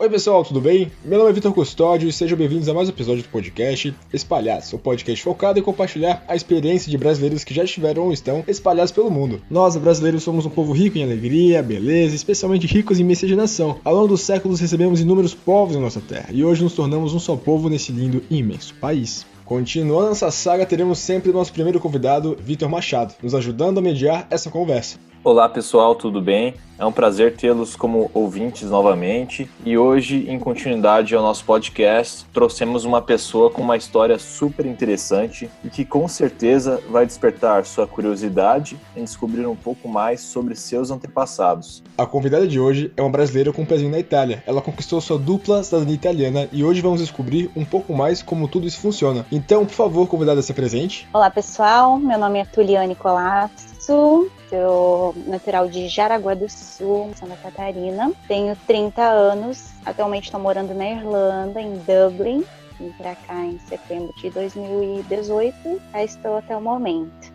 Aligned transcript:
Oi 0.00 0.08
pessoal, 0.08 0.44
tudo 0.44 0.60
bem? 0.60 0.92
Meu 1.04 1.18
nome 1.18 1.30
é 1.30 1.32
Vitor 1.32 1.52
Custódio 1.52 2.08
e 2.08 2.12
sejam 2.12 2.38
bem-vindos 2.38 2.68
a 2.68 2.72
mais 2.72 2.88
um 2.88 2.92
episódio 2.92 3.24
do 3.24 3.28
podcast 3.30 3.92
Espalhados, 4.12 4.72
o 4.72 4.78
podcast 4.78 5.24
focado 5.24 5.58
em 5.58 5.62
compartilhar 5.62 6.22
a 6.28 6.36
experiência 6.36 6.88
de 6.88 6.96
brasileiros 6.96 7.42
que 7.42 7.52
já 7.52 7.64
estiveram 7.64 8.04
ou 8.04 8.12
estão 8.12 8.44
espalhados 8.46 8.92
pelo 8.92 9.10
mundo. 9.10 9.42
Nós, 9.50 9.76
brasileiros, 9.76 10.22
somos 10.22 10.46
um 10.46 10.50
povo 10.50 10.72
rico 10.72 10.96
em 10.96 11.02
alegria, 11.02 11.64
beleza, 11.64 12.14
especialmente 12.14 12.68
ricos 12.68 13.00
em 13.00 13.04
miscigenação. 13.04 13.80
Ao 13.84 13.92
longo 13.92 14.06
dos 14.06 14.20
séculos 14.20 14.60
recebemos 14.60 15.00
inúmeros 15.00 15.34
povos 15.34 15.74
em 15.74 15.80
nossa 15.80 16.00
terra 16.00 16.28
e 16.30 16.44
hoje 16.44 16.62
nos 16.62 16.74
tornamos 16.74 17.12
um 17.12 17.18
só 17.18 17.34
povo 17.34 17.68
nesse 17.68 17.90
lindo 17.90 18.22
e 18.30 18.36
imenso 18.36 18.74
país. 18.76 19.26
Continuando 19.44 20.12
essa 20.12 20.30
saga, 20.30 20.64
teremos 20.64 21.00
sempre 21.00 21.30
o 21.30 21.34
nosso 21.34 21.52
primeiro 21.52 21.80
convidado, 21.80 22.36
Vitor 22.38 22.68
Machado, 22.68 23.14
nos 23.20 23.34
ajudando 23.34 23.78
a 23.78 23.82
mediar 23.82 24.28
essa 24.30 24.48
conversa. 24.48 24.96
Olá 25.28 25.46
pessoal, 25.46 25.94
tudo 25.94 26.22
bem? 26.22 26.54
É 26.78 26.86
um 26.86 26.92
prazer 26.92 27.36
tê-los 27.36 27.76
como 27.76 28.10
ouvintes 28.14 28.70
novamente 28.70 29.50
e 29.62 29.76
hoje, 29.76 30.24
em 30.26 30.38
continuidade 30.38 31.14
ao 31.14 31.22
nosso 31.22 31.44
podcast, 31.44 32.24
trouxemos 32.32 32.86
uma 32.86 33.02
pessoa 33.02 33.50
com 33.50 33.60
uma 33.60 33.76
história 33.76 34.18
super 34.18 34.64
interessante 34.64 35.50
e 35.62 35.68
que 35.68 35.84
com 35.84 36.08
certeza 36.08 36.80
vai 36.88 37.04
despertar 37.04 37.66
sua 37.66 37.86
curiosidade 37.86 38.80
em 38.96 39.04
descobrir 39.04 39.44
um 39.44 39.54
pouco 39.54 39.86
mais 39.86 40.22
sobre 40.22 40.54
seus 40.54 40.90
antepassados. 40.90 41.82
A 41.98 42.06
convidada 42.06 42.46
de 42.46 42.58
hoje 42.58 42.90
é 42.96 43.02
uma 43.02 43.10
brasileira 43.10 43.52
com 43.52 43.60
um 43.60 43.66
pezinho 43.66 43.90
na 43.90 43.98
Itália. 43.98 44.42
Ela 44.46 44.62
conquistou 44.62 44.98
sua 44.98 45.18
dupla 45.18 45.62
cidadania 45.62 45.94
italiana 45.94 46.48
e 46.50 46.64
hoje 46.64 46.80
vamos 46.80 47.00
descobrir 47.00 47.50
um 47.54 47.66
pouco 47.66 47.92
mais 47.92 48.22
como 48.22 48.48
tudo 48.48 48.66
isso 48.66 48.80
funciona. 48.80 49.26
Então, 49.30 49.66
por 49.66 49.74
favor, 49.74 50.06
convidada, 50.06 50.40
se 50.40 50.54
presente. 50.54 51.06
Olá 51.12 51.28
pessoal, 51.28 51.98
meu 51.98 52.18
nome 52.18 52.38
é 52.38 52.46
Tuliane 52.46 52.94
Colasso, 52.94 53.77
sou 53.88 55.14
natural 55.26 55.66
de 55.66 55.88
Jaraguá 55.88 56.34
do 56.34 56.46
Sul, 56.46 57.10
Santa 57.14 57.36
Catarina. 57.36 58.12
Tenho 58.26 58.54
30 58.66 59.02
anos, 59.02 59.70
atualmente 59.86 60.24
estou 60.24 60.38
morando 60.38 60.74
na 60.74 60.90
Irlanda, 60.90 61.58
em 61.58 61.72
Dublin. 61.78 62.44
Vim 62.78 62.92
para 62.92 63.16
cá 63.16 63.44
em 63.44 63.58
setembro 63.60 64.14
de 64.16 64.30
2018, 64.30 65.80
já 65.90 66.04
estou 66.04 66.36
até 66.36 66.56
o 66.56 66.60
momento. 66.60 67.27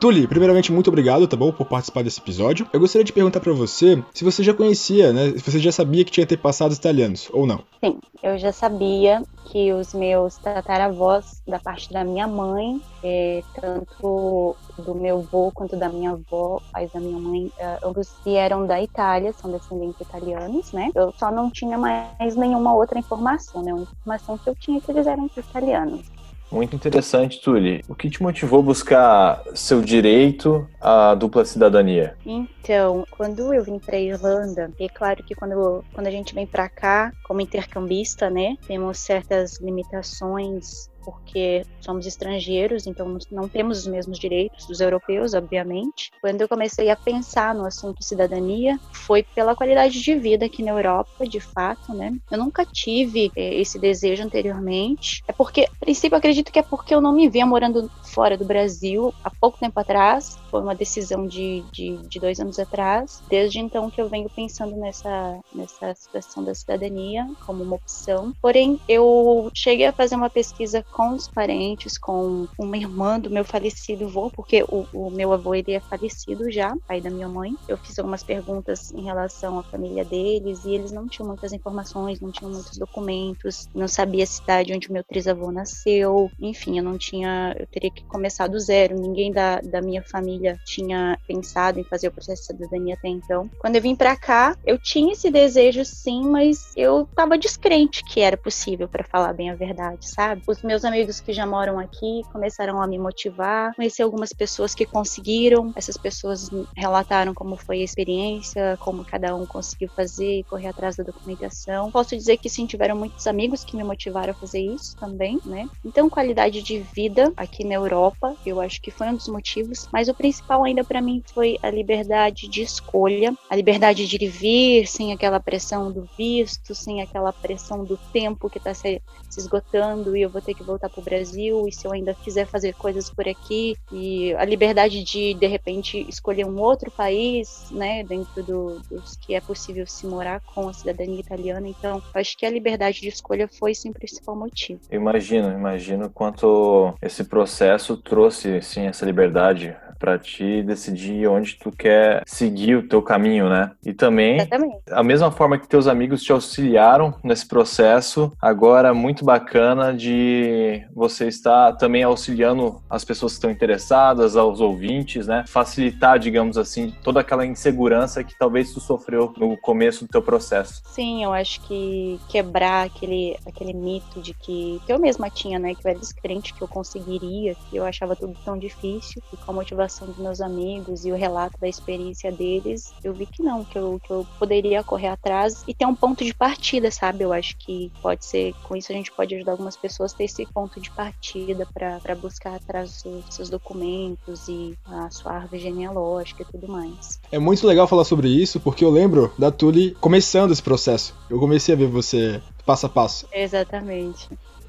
Tuli, 0.00 0.28
primeiramente, 0.28 0.70
muito 0.70 0.86
obrigado, 0.88 1.26
tá 1.26 1.36
bom, 1.36 1.50
por 1.50 1.66
participar 1.66 2.04
desse 2.04 2.20
episódio. 2.20 2.68
Eu 2.72 2.78
gostaria 2.78 3.04
de 3.04 3.12
perguntar 3.12 3.40
para 3.40 3.52
você 3.52 4.00
se 4.14 4.22
você 4.22 4.44
já 4.44 4.54
conhecia, 4.54 5.12
né? 5.12 5.30
Se 5.32 5.50
você 5.50 5.58
já 5.58 5.72
sabia 5.72 6.04
que 6.04 6.12
tinha 6.12 6.24
antepassados 6.24 6.76
italianos, 6.76 7.28
ou 7.32 7.44
não? 7.44 7.64
Sim, 7.82 7.98
eu 8.22 8.38
já 8.38 8.52
sabia 8.52 9.24
que 9.46 9.72
os 9.72 9.92
meus 9.94 10.36
tataravós, 10.36 11.42
da 11.48 11.58
parte 11.58 11.92
da 11.92 12.04
minha 12.04 12.28
mãe, 12.28 12.80
é, 13.02 13.42
tanto 13.60 14.54
do 14.78 14.94
meu 14.94 15.18
avô 15.18 15.50
quanto 15.52 15.76
da 15.76 15.88
minha 15.88 16.12
avó, 16.12 16.60
pais 16.72 16.92
da 16.92 17.00
minha 17.00 17.18
mãe, 17.18 17.46
uh, 17.46 17.88
ambos 17.88 18.12
vieram 18.24 18.66
da 18.66 18.80
Itália, 18.80 19.32
são 19.32 19.50
descendentes 19.50 20.00
italianos, 20.00 20.70
né? 20.70 20.90
Eu 20.94 21.12
só 21.18 21.30
não 21.32 21.50
tinha 21.50 21.76
mais 21.76 22.36
nenhuma 22.36 22.72
outra 22.72 23.00
informação, 23.00 23.62
né? 23.62 23.72
A 23.72 23.78
informação 23.78 24.38
que 24.38 24.48
eu 24.48 24.54
tinha 24.54 24.78
é 24.78 24.80
que 24.80 24.92
eles 24.92 25.08
eram 25.08 25.28
italianos. 25.36 26.17
Muito 26.50 26.74
interessante, 26.74 27.40
Tuli. 27.42 27.82
O 27.88 27.94
que 27.94 28.08
te 28.08 28.22
motivou 28.22 28.60
a 28.60 28.62
buscar 28.62 29.42
seu 29.54 29.82
direito 29.82 30.66
à 30.80 31.14
dupla 31.14 31.44
cidadania? 31.44 32.16
Então, 32.24 33.04
quando 33.10 33.52
eu 33.52 33.64
vim 33.64 33.78
para 33.78 33.98
Irlanda, 33.98 34.70
é 34.78 34.88
claro 34.88 35.22
que 35.24 35.34
quando, 35.34 35.84
quando 35.92 36.06
a 36.06 36.10
gente 36.10 36.34
vem 36.34 36.46
para 36.46 36.68
cá 36.68 37.12
como 37.24 37.40
intercambista, 37.40 38.30
né, 38.30 38.56
temos 38.66 38.98
certas 38.98 39.60
limitações 39.60 40.88
porque 41.08 41.64
somos 41.80 42.06
estrangeiros, 42.06 42.86
então 42.86 43.16
não 43.30 43.48
temos 43.48 43.78
os 43.78 43.86
mesmos 43.86 44.18
direitos 44.18 44.66
dos 44.66 44.78
europeus, 44.78 45.32
obviamente. 45.32 46.10
Quando 46.20 46.42
eu 46.42 46.48
comecei 46.48 46.90
a 46.90 46.96
pensar 46.96 47.54
no 47.54 47.64
assunto 47.64 48.04
cidadania, 48.04 48.78
foi 48.92 49.22
pela 49.22 49.56
qualidade 49.56 50.02
de 50.02 50.14
vida 50.16 50.44
aqui 50.44 50.62
na 50.62 50.72
Europa, 50.72 51.26
de 51.26 51.40
fato, 51.40 51.94
né? 51.94 52.12
Eu 52.30 52.36
nunca 52.36 52.66
tive 52.66 53.30
eh, 53.34 53.58
esse 53.58 53.78
desejo 53.78 54.22
anteriormente. 54.22 55.22
É 55.26 55.32
porque, 55.32 55.62
a 55.62 55.78
princípio, 55.80 56.18
acredito 56.18 56.52
que 56.52 56.58
é 56.58 56.62
porque 56.62 56.94
eu 56.94 57.00
não 57.00 57.12
me 57.12 57.26
via 57.28 57.46
morando 57.46 57.90
fora 58.04 58.36
do 58.36 58.44
Brasil 58.44 59.14
há 59.24 59.30
pouco 59.30 59.58
tempo 59.58 59.80
atrás. 59.80 60.38
Foi 60.50 60.60
uma 60.68 60.74
decisão 60.74 61.26
de, 61.26 61.64
de, 61.72 61.96
de 62.08 62.20
dois 62.20 62.38
anos 62.38 62.58
atrás. 62.58 63.22
Desde 63.28 63.58
então 63.58 63.90
que 63.90 64.00
eu 64.00 64.08
venho 64.08 64.28
pensando 64.28 64.76
nessa, 64.76 65.40
nessa 65.54 65.94
situação 65.94 66.44
da 66.44 66.54
cidadania 66.54 67.26
como 67.46 67.62
uma 67.62 67.76
opção. 67.76 68.34
Porém, 68.40 68.78
eu 68.88 69.50
cheguei 69.54 69.86
a 69.86 69.92
fazer 69.92 70.14
uma 70.14 70.30
pesquisa 70.30 70.84
com 70.92 71.10
os 71.10 71.28
parentes, 71.28 71.96
com 71.96 72.46
uma 72.58 72.76
irmã 72.76 73.18
do 73.18 73.30
meu 73.30 73.44
falecido 73.44 74.06
avô, 74.18 74.30
porque 74.30 74.62
o, 74.64 74.86
o, 74.92 75.10
meu 75.10 75.32
avô 75.32 75.54
ele 75.54 75.72
é 75.72 75.80
falecido 75.80 76.50
já, 76.50 76.76
pai 76.86 77.00
da 77.00 77.10
minha 77.10 77.28
mãe. 77.28 77.54
Eu 77.68 77.76
fiz 77.78 77.98
algumas 77.98 78.22
perguntas 78.22 78.92
em 78.92 79.04
relação 79.04 79.58
à 79.58 79.62
família 79.62 80.04
deles 80.04 80.64
e 80.64 80.74
eles 80.74 80.90
não 80.90 81.06
tinham 81.06 81.28
muitas 81.28 81.52
informações, 81.52 82.20
não 82.20 82.32
tinham 82.32 82.52
muitos 82.52 82.76
documentos, 82.76 83.68
não 83.74 83.86
sabia 83.86 84.24
a 84.24 84.26
cidade 84.26 84.74
onde 84.74 84.88
o 84.88 84.92
meu 84.92 85.04
trisavô 85.04 85.52
nasceu, 85.52 86.30
enfim, 86.40 86.78
eu 86.78 86.84
não 86.84 86.98
tinha, 86.98 87.54
eu 87.58 87.66
teria 87.66 87.90
que 87.90 88.04
começar 88.04 88.48
do 88.48 88.58
zero. 88.58 88.98
Ninguém 88.98 89.30
da, 89.30 89.60
da 89.60 89.80
minha 89.80 90.02
família 90.02 90.57
tinha 90.64 91.18
pensado 91.26 91.78
em 91.80 91.84
fazer 91.84 92.08
o 92.08 92.12
processo 92.12 92.42
de 92.42 92.46
cidadania 92.46 92.94
até 92.94 93.08
então. 93.08 93.50
Quando 93.58 93.76
eu 93.76 93.82
vim 93.82 93.94
para 93.96 94.16
cá, 94.16 94.54
eu 94.64 94.78
tinha 94.78 95.12
esse 95.12 95.30
desejo 95.30 95.84
sim, 95.84 96.22
mas 96.28 96.58
eu 96.76 97.08
tava 97.14 97.38
descrente 97.38 98.02
que 98.04 98.20
era 98.20 98.36
possível, 98.36 98.88
para 98.88 99.04
falar 99.04 99.32
bem 99.32 99.50
a 99.50 99.56
verdade, 99.56 100.08
sabe? 100.08 100.42
Os 100.46 100.62
meus 100.62 100.84
amigos 100.84 101.20
que 101.20 101.32
já 101.32 101.46
moram 101.46 101.78
aqui 101.78 102.22
começaram 102.32 102.80
a 102.80 102.86
me 102.86 102.98
motivar. 102.98 103.74
Conheci 103.74 104.02
algumas 104.02 104.32
pessoas 104.32 104.74
que 104.74 104.86
conseguiram. 104.86 105.72
Essas 105.76 105.96
pessoas 105.96 106.48
relataram 106.76 107.34
como 107.34 107.56
foi 107.56 107.80
a 107.80 107.84
experiência, 107.84 108.76
como 108.80 109.04
cada 109.04 109.34
um 109.34 109.46
conseguiu 109.46 109.88
fazer 109.94 110.40
e 110.40 110.44
correr 110.44 110.68
atrás 110.68 110.96
da 110.96 111.04
documentação. 111.04 111.90
Posso 111.90 112.16
dizer 112.16 112.38
que 112.38 112.48
sim, 112.48 112.66
tiveram 112.66 112.96
muitos 112.96 113.26
amigos 113.26 113.64
que 113.64 113.76
me 113.76 113.84
motivaram 113.84 114.32
a 114.32 114.36
fazer 114.36 114.60
isso 114.60 114.94
também, 114.98 115.38
né? 115.44 115.66
Então, 115.84 116.08
qualidade 116.08 116.62
de 116.62 116.80
vida 116.94 117.32
aqui 117.36 117.64
na 117.64 117.74
Europa, 117.74 118.34
eu 118.44 118.60
acho 118.60 118.80
que 118.80 118.90
foi 118.90 119.08
um 119.08 119.16
dos 119.16 119.28
motivos, 119.28 119.88
mas 119.92 120.08
o 120.08 120.14
principal 120.14 120.47
ainda 120.50 120.84
para 120.84 121.00
mim 121.00 121.22
foi 121.34 121.58
a 121.62 121.70
liberdade 121.70 122.48
de 122.48 122.62
escolha, 122.62 123.34
a 123.48 123.56
liberdade 123.56 124.06
de 124.06 124.26
vir 124.26 124.86
sem 124.86 125.12
aquela 125.12 125.40
pressão 125.40 125.90
do 125.90 126.08
visto, 126.16 126.74
sem 126.74 127.02
aquela 127.02 127.32
pressão 127.32 127.84
do 127.84 127.96
tempo 128.12 128.48
que 128.48 128.58
está 128.58 128.74
se, 128.74 129.02
se 129.28 129.40
esgotando 129.40 130.16
e 130.16 130.22
eu 130.22 130.30
vou 130.30 130.40
ter 130.40 130.54
que 130.54 130.62
voltar 130.62 130.88
para 130.88 131.00
o 131.00 131.04
Brasil 131.04 131.66
e 131.66 131.72
se 131.72 131.86
eu 131.86 131.92
ainda 131.92 132.14
quiser 132.14 132.46
fazer 132.46 132.74
coisas 132.74 133.10
por 133.10 133.28
aqui 133.28 133.76
e 133.92 134.34
a 134.34 134.44
liberdade 134.44 135.02
de 135.02 135.34
de 135.34 135.46
repente 135.46 136.04
escolher 136.08 136.46
um 136.46 136.58
outro 136.58 136.90
país, 136.90 137.68
né, 137.70 138.04
dentro 138.04 138.42
do, 138.42 138.80
dos 138.90 139.16
que 139.16 139.34
é 139.34 139.40
possível 139.40 139.86
se 139.86 140.06
morar 140.06 140.40
com 140.40 140.68
a 140.68 140.72
cidadania 140.72 141.20
italiana. 141.20 141.68
Então, 141.68 142.02
acho 142.14 142.36
que 142.36 142.46
a 142.46 142.50
liberdade 142.50 143.00
de 143.00 143.08
escolha 143.08 143.48
foi 143.48 143.74
sim 143.74 143.90
o 143.90 143.92
principal 143.94 144.36
motivo. 144.36 144.80
Imagino, 144.90 145.52
imagino 145.52 146.10
quanto 146.10 146.94
esse 147.02 147.24
processo 147.24 147.96
trouxe 147.96 148.60
sim 148.62 148.86
essa 148.86 149.04
liberdade 149.04 149.76
para 149.98 150.18
ti 150.18 150.37
decidir 150.62 151.28
onde 151.28 151.56
tu 151.56 151.70
quer 151.70 152.22
seguir 152.26 152.76
o 152.76 152.88
teu 152.88 153.02
caminho, 153.02 153.48
né? 153.48 153.70
E 153.84 153.92
também, 153.92 154.36
Exatamente. 154.36 154.78
a 154.90 155.02
mesma 155.02 155.30
forma 155.30 155.58
que 155.58 155.68
teus 155.68 155.86
amigos 155.86 156.22
te 156.22 156.32
auxiliaram 156.32 157.14
nesse 157.22 157.46
processo, 157.46 158.32
agora 158.40 158.94
muito 158.94 159.24
bacana 159.24 159.92
de 159.94 160.82
você 160.94 161.28
estar 161.28 161.72
também 161.72 162.02
auxiliando 162.02 162.80
as 162.88 163.04
pessoas 163.04 163.32
que 163.32 163.36
estão 163.36 163.50
interessadas, 163.50 164.36
aos 164.36 164.60
ouvintes, 164.60 165.26
né? 165.26 165.44
Facilitar, 165.46 166.18
digamos 166.18 166.56
assim, 166.56 166.94
toda 167.02 167.20
aquela 167.20 167.44
insegurança 167.44 168.24
que 168.24 168.36
talvez 168.38 168.72
tu 168.72 168.80
sofreu 168.80 169.32
no 169.36 169.56
começo 169.56 170.04
do 170.04 170.08
teu 170.08 170.22
processo. 170.22 170.82
Sim, 170.86 171.24
eu 171.24 171.32
acho 171.32 171.60
que 171.62 172.20
quebrar 172.28 172.86
aquele, 172.86 173.36
aquele 173.46 173.72
mito 173.72 174.20
de 174.20 174.34
que, 174.34 174.80
que 174.84 174.92
eu 174.92 174.98
mesma 174.98 175.30
tinha, 175.30 175.58
né? 175.58 175.74
Que 175.74 175.86
eu 175.86 175.90
era 175.90 175.98
descrente 175.98 176.54
que 176.54 176.62
eu 176.62 176.68
conseguiria, 176.68 177.54
que 177.54 177.76
eu 177.76 177.84
achava 177.84 178.14
tudo 178.14 178.36
tão 178.44 178.58
difícil 178.58 179.22
e 179.32 179.36
com 179.36 179.50
a 179.50 179.54
motivação 179.54 180.06
dos 180.06 180.18
meus 180.28 180.40
amigos 180.40 181.06
e 181.06 181.12
o 181.12 181.16
relato 181.16 181.58
da 181.58 181.66
experiência 181.66 182.30
deles, 182.30 182.92
eu 183.02 183.14
vi 183.14 183.26
que 183.26 183.42
não, 183.42 183.64
que 183.64 183.78
eu, 183.78 183.98
que 184.02 184.12
eu 184.12 184.26
poderia 184.38 184.84
correr 184.84 185.08
atrás 185.08 185.64
e 185.66 185.74
ter 185.74 185.86
um 185.86 185.94
ponto 185.94 186.22
de 186.24 186.34
partida, 186.34 186.90
sabe? 186.90 187.24
Eu 187.24 187.32
acho 187.32 187.56
que 187.58 187.90
pode 188.02 188.24
ser, 188.24 188.52
com 188.62 188.76
isso 188.76 188.92
a 188.92 188.94
gente 188.94 189.10
pode 189.12 189.34
ajudar 189.34 189.52
algumas 189.52 189.76
pessoas 189.76 190.12
a 190.12 190.16
ter 190.16 190.24
esse 190.24 190.46
ponto 190.46 190.80
de 190.80 190.90
partida 190.90 191.66
para 191.74 192.14
buscar 192.14 192.54
atrás 192.54 193.02
dos 193.02 193.34
seus 193.34 193.48
documentos 193.48 194.48
e 194.48 194.74
a 194.86 195.10
sua 195.10 195.32
árvore 195.32 195.60
genealógica 195.60 196.42
e 196.42 196.52
tudo 196.52 196.68
mais. 196.68 197.18
É 197.32 197.38
muito 197.38 197.66
legal 197.66 197.86
falar 197.86 198.04
sobre 198.04 198.28
isso, 198.28 198.60
porque 198.60 198.84
eu 198.84 198.90
lembro 198.90 199.32
da 199.38 199.50
Tuli 199.50 199.94
começando 200.00 200.52
esse 200.52 200.62
processo. 200.62 201.14
Eu 201.30 201.38
comecei 201.38 201.74
a 201.74 201.78
ver 201.78 201.86
você 201.86 202.42
passo 202.66 202.86
a 202.86 202.88
passo. 202.88 203.26
Exatamente. 203.32 204.28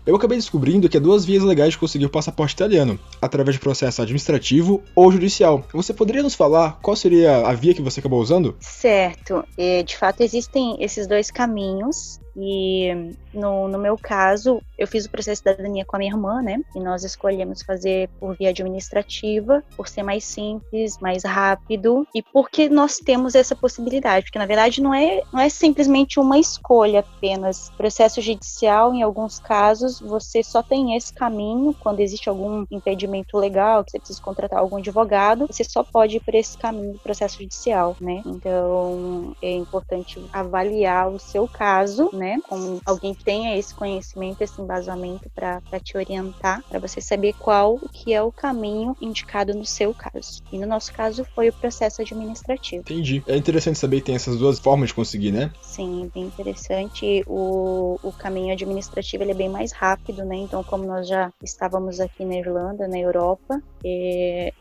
Eu 0.10 0.16
acabei 0.16 0.38
descobrindo 0.38 0.90
que 0.90 0.98
há 0.98 1.00
duas 1.00 1.24
vias 1.24 1.44
legais 1.44 1.72
de 1.72 1.78
conseguir 1.78 2.06
o 2.06 2.10
passaporte 2.10 2.54
italiano, 2.54 3.00
através 3.22 3.56
de 3.56 3.60
processo 3.60 4.02
administrativo 4.02 4.82
ou 4.96 5.12
judicial. 5.12 5.64
Você 5.74 5.94
poderia 5.94 6.24
nos 6.24 6.36
falar 6.36 6.80
qual 6.82 6.96
seria 6.96 7.48
a 7.48 7.54
via 7.54 7.74
que 7.74 7.82
você 7.82 8.00
acabou 8.00 8.20
usando? 8.20 8.56
Certo. 8.60 9.44
De 9.86 9.98
fato, 9.98 10.22
existem 10.22 10.78
esses 10.84 11.08
dois 11.08 11.30
caminhos. 11.30 12.20
E 12.39 13.13
no, 13.33 13.68
no 13.68 13.77
meu 13.77 13.97
caso, 13.97 14.62
eu 14.77 14.88
fiz 14.88 15.06
o 15.06 15.09
processo 15.09 15.44
de 15.44 15.50
cidadania 15.50 15.86
com 15.86 15.95
a 15.95 16.00
minha 16.00 16.12
irmã, 16.12 16.41
né? 16.41 16.62
E 16.75 16.80
nós 16.80 17.03
escolhemos 17.03 17.62
fazer 17.62 18.09
por 18.19 18.36
via 18.38 18.50
administrativa, 18.50 19.63
por 19.75 19.88
ser 19.88 20.03
mais 20.03 20.24
simples, 20.24 20.97
mais 21.00 21.24
rápido 21.24 22.07
e 22.15 22.21
porque 22.21 22.69
nós 22.69 22.97
temos 22.97 23.36
essa 23.36 23.56
possibilidade. 23.56 24.25
Porque 24.25 24.39
na 24.39 24.45
verdade 24.45 24.81
não 24.81 24.94
é, 24.94 25.21
não 25.33 25.39
é 25.39 25.50
simplesmente 25.50 26.19
uma 26.19 26.39
escolha 26.39 27.00
apenas. 27.01 27.69
Processo 27.77 28.21
judicial, 28.21 28.94
em 28.94 29.03
alguns 29.03 29.39
casos, 29.39 30.00
você 30.00 30.41
só 30.44 30.63
tem 30.63 30.95
esse 30.95 31.13
caminho 31.13 31.75
quando 31.80 32.00
existe 32.00 32.30
algum 32.30 32.65
impedimento 32.71 33.38
legal, 33.38 33.83
que 33.83 33.91
você 33.91 34.00
precisa 34.00 34.21
contratar 34.21 34.59
algum 34.59 34.77
advogado, 34.77 35.47
você 35.47 35.63
só 35.63 35.83
pode 35.83 36.18
ir 36.18 36.19
por 36.21 36.33
esse 36.36 36.57
caminho 36.57 36.94
do 36.94 37.00
processo 37.00 37.38
judicial, 37.39 37.95
né? 38.00 38.21
Então 38.25 39.36
é 39.41 39.51
importante 39.51 40.24
avaliar 40.31 41.09
o 41.09 41.19
seu 41.19 41.47
caso, 41.47 42.09
né? 42.13 42.29
Com 42.48 42.80
alguém 42.86 43.14
que 43.14 43.24
tenha 43.24 43.58
esse 43.58 43.74
conhecimento, 43.74 44.42
esse 44.42 44.62
embasamento 44.62 45.30
para 45.30 45.62
te 45.81 45.98
orientar, 45.98 46.64
para 46.68 46.80
você 46.80 47.02
saber 47.02 47.34
qual 47.34 47.80
que 47.92 48.14
é 48.14 48.22
o 48.22 48.31
caminho 48.31 48.96
indicado 49.02 49.54
no 49.54 49.66
seu 49.66 49.94
caso. 49.94 50.42
E 50.52 50.58
no 50.58 50.68
nosso 50.68 50.92
caso 50.94 51.26
foi 51.36 51.50
o 51.50 51.54
processo 51.54 52.02
administrativo. 52.02 52.81
Entendi. 52.81 53.24
É 53.28 53.36
interessante 53.36 53.80
saber 53.80 53.98
que 53.98 54.08
tem 54.08 54.16
essas 54.16 54.38
duas 54.38 54.60
formas 54.60 54.90
de 54.90 54.96
conseguir, 54.96 55.31
né? 55.31 55.52
Sim, 55.62 56.12
bem 56.14 56.24
interessante. 56.24 57.24
O, 57.28 58.00
o 58.04 58.12
caminho 58.12 58.54
administrativo 58.54 59.24
ele 59.24 59.32
é 59.32 59.36
bem 59.36 59.50
mais 59.50 59.72
rápido, 59.72 60.24
né? 60.25 60.36
Então, 60.36 60.64
como 60.64 60.86
nós 60.86 61.08
já 61.08 61.32
estávamos 61.44 62.00
aqui 62.00 62.25
na 62.25 62.36
Irlanda, 62.36 62.88
na 62.88 63.00
Europa, 63.00 63.62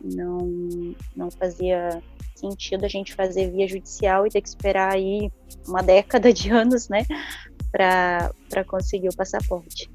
não, 0.03 0.95
não 1.17 1.31
fazia 1.31 2.03
sentido 2.39 2.85
a 2.85 2.89
gente 2.89 3.15
fazer 3.15 3.51
via 3.51 3.67
judicial 3.67 4.27
e 4.27 4.31
ter 4.31 4.41
que 4.41 4.49
esperar 4.49 4.95
aí 4.95 5.31
uma 5.67 5.83
década 5.83 6.33
de 6.33 6.51
anos, 6.51 6.89
né, 6.89 7.05
para 7.71 8.65
conseguir 8.67 9.09
o 9.09 9.17
passaporte. 9.17 9.91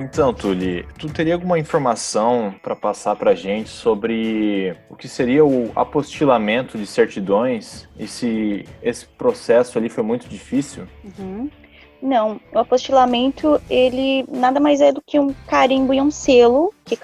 Então, 0.00 0.32
Tuli, 0.32 0.84
tu 0.98 1.08
teria 1.08 1.34
alguma 1.34 1.58
informação 1.58 2.54
para 2.62 2.74
passar 2.74 3.14
para 3.14 3.32
a 3.32 3.34
gente 3.34 3.68
sobre 3.68 4.74
o 4.88 4.96
que 4.96 5.06
seria 5.06 5.44
o 5.44 5.70
apostilamento 5.76 6.78
de 6.78 6.86
certidões 6.86 7.88
e 7.96 8.08
se 8.08 8.64
esse 8.82 9.06
processo 9.06 9.78
ali 9.78 9.88
foi 9.88 10.02
muito 10.02 10.28
difícil? 10.28 10.88
Uhum. 11.04 11.48
Não, 12.00 12.40
o 12.52 12.58
apostilamento 12.58 13.60
ele 13.68 14.24
nada 14.28 14.60
mais 14.60 14.80
é 14.80 14.92
do 14.92 15.02
que 15.02 15.18
um 15.18 15.34
carimbo 15.46 15.92
e 15.92 16.00
um 16.00 16.10
selo 16.10 16.72
que 16.88 16.98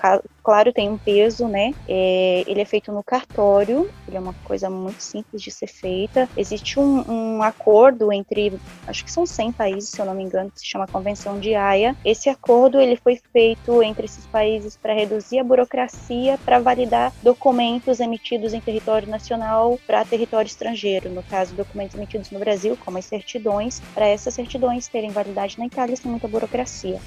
claro, 0.45 0.73
tem 0.73 0.91
um 0.91 0.99
peso, 0.99 1.49
né? 1.49 1.73
É, 1.89 2.45
ele 2.47 2.61
é 2.61 2.65
feito 2.65 2.93
no 2.93 3.03
cartório, 3.03 3.89
ele 4.07 4.17
é 4.17 4.21
uma 4.21 4.35
coisa 4.45 4.69
muito 4.69 5.03
simples 5.03 5.41
de 5.41 5.51
ser 5.51 5.67
feita. 5.67 6.29
Existe 6.37 6.79
um, 6.79 7.03
um, 7.11 7.43
acordo 7.43 8.13
entre, 8.13 8.53
acho 8.87 9.05
que 9.05 9.11
são 9.11 9.25
100 9.25 9.53
países, 9.53 9.91
se 9.91 10.01
eu 10.01 10.07
não 10.07 10.15
me 10.15 10.23
engano, 10.23 10.51
que 10.51 10.61
se 10.61 10.67
chama 10.67 10.87
Convenção 10.87 11.41
de 11.41 11.55
Haia. 11.55 11.97
Esse 12.05 12.29
acordo 12.29 12.79
ele 12.79 12.97
foi 12.97 13.19
feito 13.33 13.83
entre 13.83 14.05
esses 14.05 14.27
países 14.27 14.77
para 14.77 14.95
reduzir 14.95 15.39
a 15.39 15.45
burocracia, 15.45 16.39
para 16.45 16.59
validar 16.59 17.13
documentos 17.23 18.01
emitidos 18.01 18.53
em 18.53 18.61
território 18.61 19.09
nacional 19.09 19.79
para 19.87 20.05
território 20.05 20.49
estrangeiro. 20.49 21.11
No 21.11 21.23
caso, 21.23 21.57
documentos 21.57 21.97
emitidos 21.97 22.31
no 22.31 22.39
Brasil, 22.39 22.77
como 22.85 22.99
as 22.99 23.07
certidões, 23.07 23.81
para 23.95 24.07
essas 24.07 24.35
certidões 24.35 24.89
terem 24.89 25.11
validade 25.11 25.59
na 25.59 25.67
Itália 25.67 25.97
sem 25.97 26.11
muita 26.11 26.29
burocracia. 26.29 27.01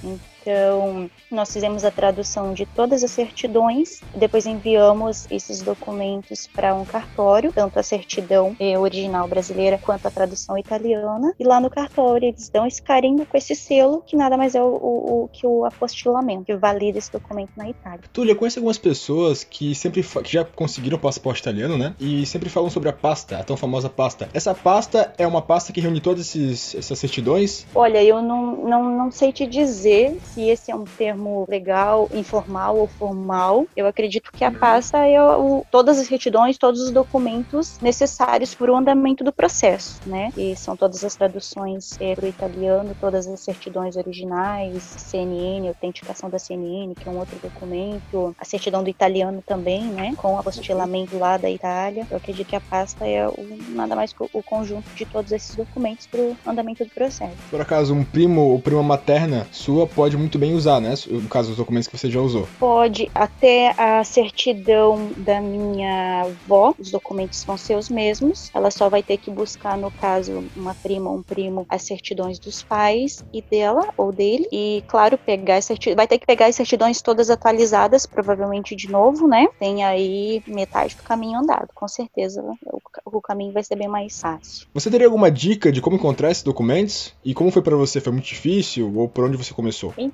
Então, 0.48 1.12
nós 1.30 1.52
fizemos 1.52 1.84
a 1.84 1.92
tradução 1.92 2.54
de 2.54 2.66
todas 2.66 3.04
as 3.04 3.12
certidões, 3.12 4.00
depois 4.16 4.46
enviamos 4.46 5.28
esses 5.30 5.62
documentos 5.62 6.48
para 6.48 6.74
um 6.74 6.86
cartório, 6.86 7.52
tanto 7.52 7.78
a 7.78 7.84
certidão 7.84 8.56
eh, 8.58 8.80
original 8.80 9.28
brasileira 9.28 9.78
quanto 9.78 10.08
a 10.08 10.12
tradução 10.12 10.58
italiana, 10.58 11.34
e 11.38 11.44
lá 11.44 11.60
no 11.60 11.70
cartório 11.70 12.30
eles 12.30 12.48
dão 12.48 12.66
esse 12.66 12.82
carimbo 12.82 13.26
com 13.26 13.36
esse 13.36 13.54
selo, 13.56 14.02
que 14.08 14.16
nada 14.16 14.38
mais 14.38 14.56
é 14.56 14.64
o, 14.64 14.68
o, 14.68 15.24
o 15.24 15.28
que 15.28 15.46
o 15.46 15.66
apostilamento, 15.66 16.46
que 16.46 16.56
valida 16.56 16.98
esse 16.98 17.12
documento 17.12 17.52
na 17.58 17.70
Itália. 17.70 18.00
Túlia, 18.14 18.32
eu 18.32 18.38
conheço 18.38 18.60
algumas 18.60 18.78
pessoas 18.78 19.44
que 19.44 19.76
sempre 19.76 20.02
que 20.02 20.32
já 20.32 20.46
conseguiram 20.46 20.96
o 20.96 21.02
passaporte 21.02 21.42
italiano, 21.42 21.78
né? 21.78 21.94
E 22.00 22.26
sempre 22.26 22.50
falam 22.50 22.70
sobre 22.70 22.88
a 22.88 22.94
pasta, 22.94 23.38
a 23.38 23.44
tão 23.44 23.58
famosa 23.58 23.90
pasta. 23.90 24.30
Essa 24.34 24.56
pasta 24.56 25.14
é 25.18 25.28
uma 25.28 25.42
pasta 25.42 25.74
que 25.74 25.82
reúne 25.82 26.00
todas 26.00 26.34
essas 26.74 26.98
certidões? 26.98 27.66
Olha, 27.76 28.02
eu 28.02 28.22
não, 28.22 28.56
não, 28.66 28.98
não 28.98 29.12
sei 29.12 29.34
te 29.34 29.46
dizer 29.46 30.18
se 30.38 30.50
esse 30.50 30.70
é 30.70 30.76
um 30.76 30.84
termo 30.84 31.48
legal, 31.50 32.08
informal 32.14 32.78
ou 32.78 32.88
formal. 32.88 33.66
Eu 33.76 33.88
acredito 33.88 34.32
que 34.32 34.44
a 34.44 34.52
pasta 34.52 35.00
é 35.00 35.20
o, 35.20 35.66
todas 35.72 35.98
as 35.98 36.06
certidões, 36.08 36.60
todos 36.60 36.80
os 36.80 36.92
documentos 36.92 37.80
necessários 37.82 38.54
para 38.54 38.72
o 38.72 38.76
andamento 38.76 39.24
do 39.24 39.34
processo, 39.34 40.00
né? 40.06 40.32
E 40.38 40.56
são 40.56 40.78
todas 40.78 41.04
as 41.04 41.16
traduções 41.16 41.98
é, 42.00 42.14
para 42.14 42.26
o 42.26 42.28
italiano, 42.28 42.96
todas 43.02 43.26
as 43.26 43.40
certidões 43.40 43.96
originais, 43.96 44.84
CNN, 44.84 45.68
autenticação 45.68 46.30
da 46.30 46.38
CNN, 46.38 46.94
que 46.94 47.10
é 47.10 47.12
um 47.12 47.18
outro 47.18 47.40
documento, 47.42 48.36
a 48.38 48.46
certidão 48.46 48.84
do 48.84 48.90
italiano 48.92 49.44
também, 49.44 49.86
né? 49.86 50.14
Com 50.18 50.36
o 50.36 50.38
apostilamento 50.38 51.18
lá 51.18 51.38
da 51.38 51.50
Itália. 51.50 52.06
Eu 52.12 52.18
acredito 52.18 52.46
que 52.46 52.56
a 52.56 52.62
pasta 52.62 53.08
é 53.08 53.28
o, 53.28 53.34
nada 53.70 53.96
mais 53.96 54.14
que 54.14 54.22
o 54.22 54.44
conjunto 54.44 54.88
de 54.94 55.06
todos 55.06 55.32
esses 55.32 55.56
documentos 55.56 56.06
para 56.06 56.22
o 56.22 56.38
andamento 56.46 56.86
do 56.86 56.92
processo. 56.92 57.36
Por 57.50 57.60
acaso, 57.60 57.96
um 57.96 58.04
primo 58.04 58.42
ou 58.42 58.60
prima 58.60 58.84
materna 58.84 59.48
sua 59.52 59.88
pode 59.88 60.17
muito 60.18 60.38
bem 60.38 60.54
usar, 60.54 60.80
né? 60.80 60.94
No 61.10 61.30
caso, 61.30 61.52
os 61.52 61.58
documentos 61.58 61.88
que 61.88 61.98
você 61.98 62.10
já 62.10 62.20
usou. 62.20 62.48
Pode. 62.60 63.10
Até 63.14 63.74
a 63.78 64.04
certidão 64.04 65.14
da 65.18 65.42
minha 65.42 66.24
avó, 66.24 66.74
os 66.78 66.92
documentos 66.92 67.44
vão 67.46 67.58
ser 67.58 67.76
os 67.76 67.90
mesmos. 67.90 68.50
Ela 68.54 68.72
só 68.72 68.90
vai 68.90 69.04
ter 69.04 69.18
que 69.18 69.32
buscar, 69.32 69.78
no 69.78 69.92
caso, 69.92 70.50
uma 70.56 70.76
prima 70.76 71.10
ou 71.10 71.18
um 71.18 71.24
primo, 71.24 71.66
as 71.70 71.84
certidões 71.84 72.40
dos 72.40 72.64
pais 72.64 73.24
e 73.34 73.44
dela 73.50 73.88
ou 73.98 74.12
dele. 74.12 74.48
E, 74.52 74.84
claro, 74.88 75.18
pegar 75.18 75.62
certidões. 75.62 75.96
Vai 75.96 76.08
ter 76.08 76.20
que 76.20 76.26
pegar 76.26 76.48
as 76.48 76.56
certidões 76.56 77.02
todas 77.02 77.30
atualizadas, 77.30 78.06
provavelmente 78.06 78.76
de 78.76 78.90
novo, 78.90 79.28
né? 79.28 79.48
Tem 79.60 79.84
aí 79.84 80.42
metade 80.48 80.96
do 80.96 81.04
caminho 81.04 81.40
andado. 81.40 81.70
Com 81.74 81.88
certeza 81.88 82.44
o, 82.66 82.80
o 83.06 83.22
caminho 83.22 83.54
vai 83.54 83.64
ser 83.64 83.76
bem 83.76 83.88
mais 83.88 84.20
fácil. 84.20 84.68
Você 84.74 84.90
teria 84.90 85.08
alguma 85.08 85.30
dica 85.32 85.72
de 85.72 85.82
como 85.82 85.96
encontrar 85.96 86.32
esses 86.32 86.44
documentos? 86.44 87.14
E 87.24 87.34
como 87.34 87.52
foi 87.52 87.62
para 87.62 87.76
você? 87.76 88.00
Foi 88.00 88.12
muito 88.12 88.26
difícil? 88.26 88.92
Ou 88.96 89.08
por 89.08 89.26
onde 89.26 89.38
você 89.38 89.54
começou? 89.54 89.94
Então, 89.98 90.07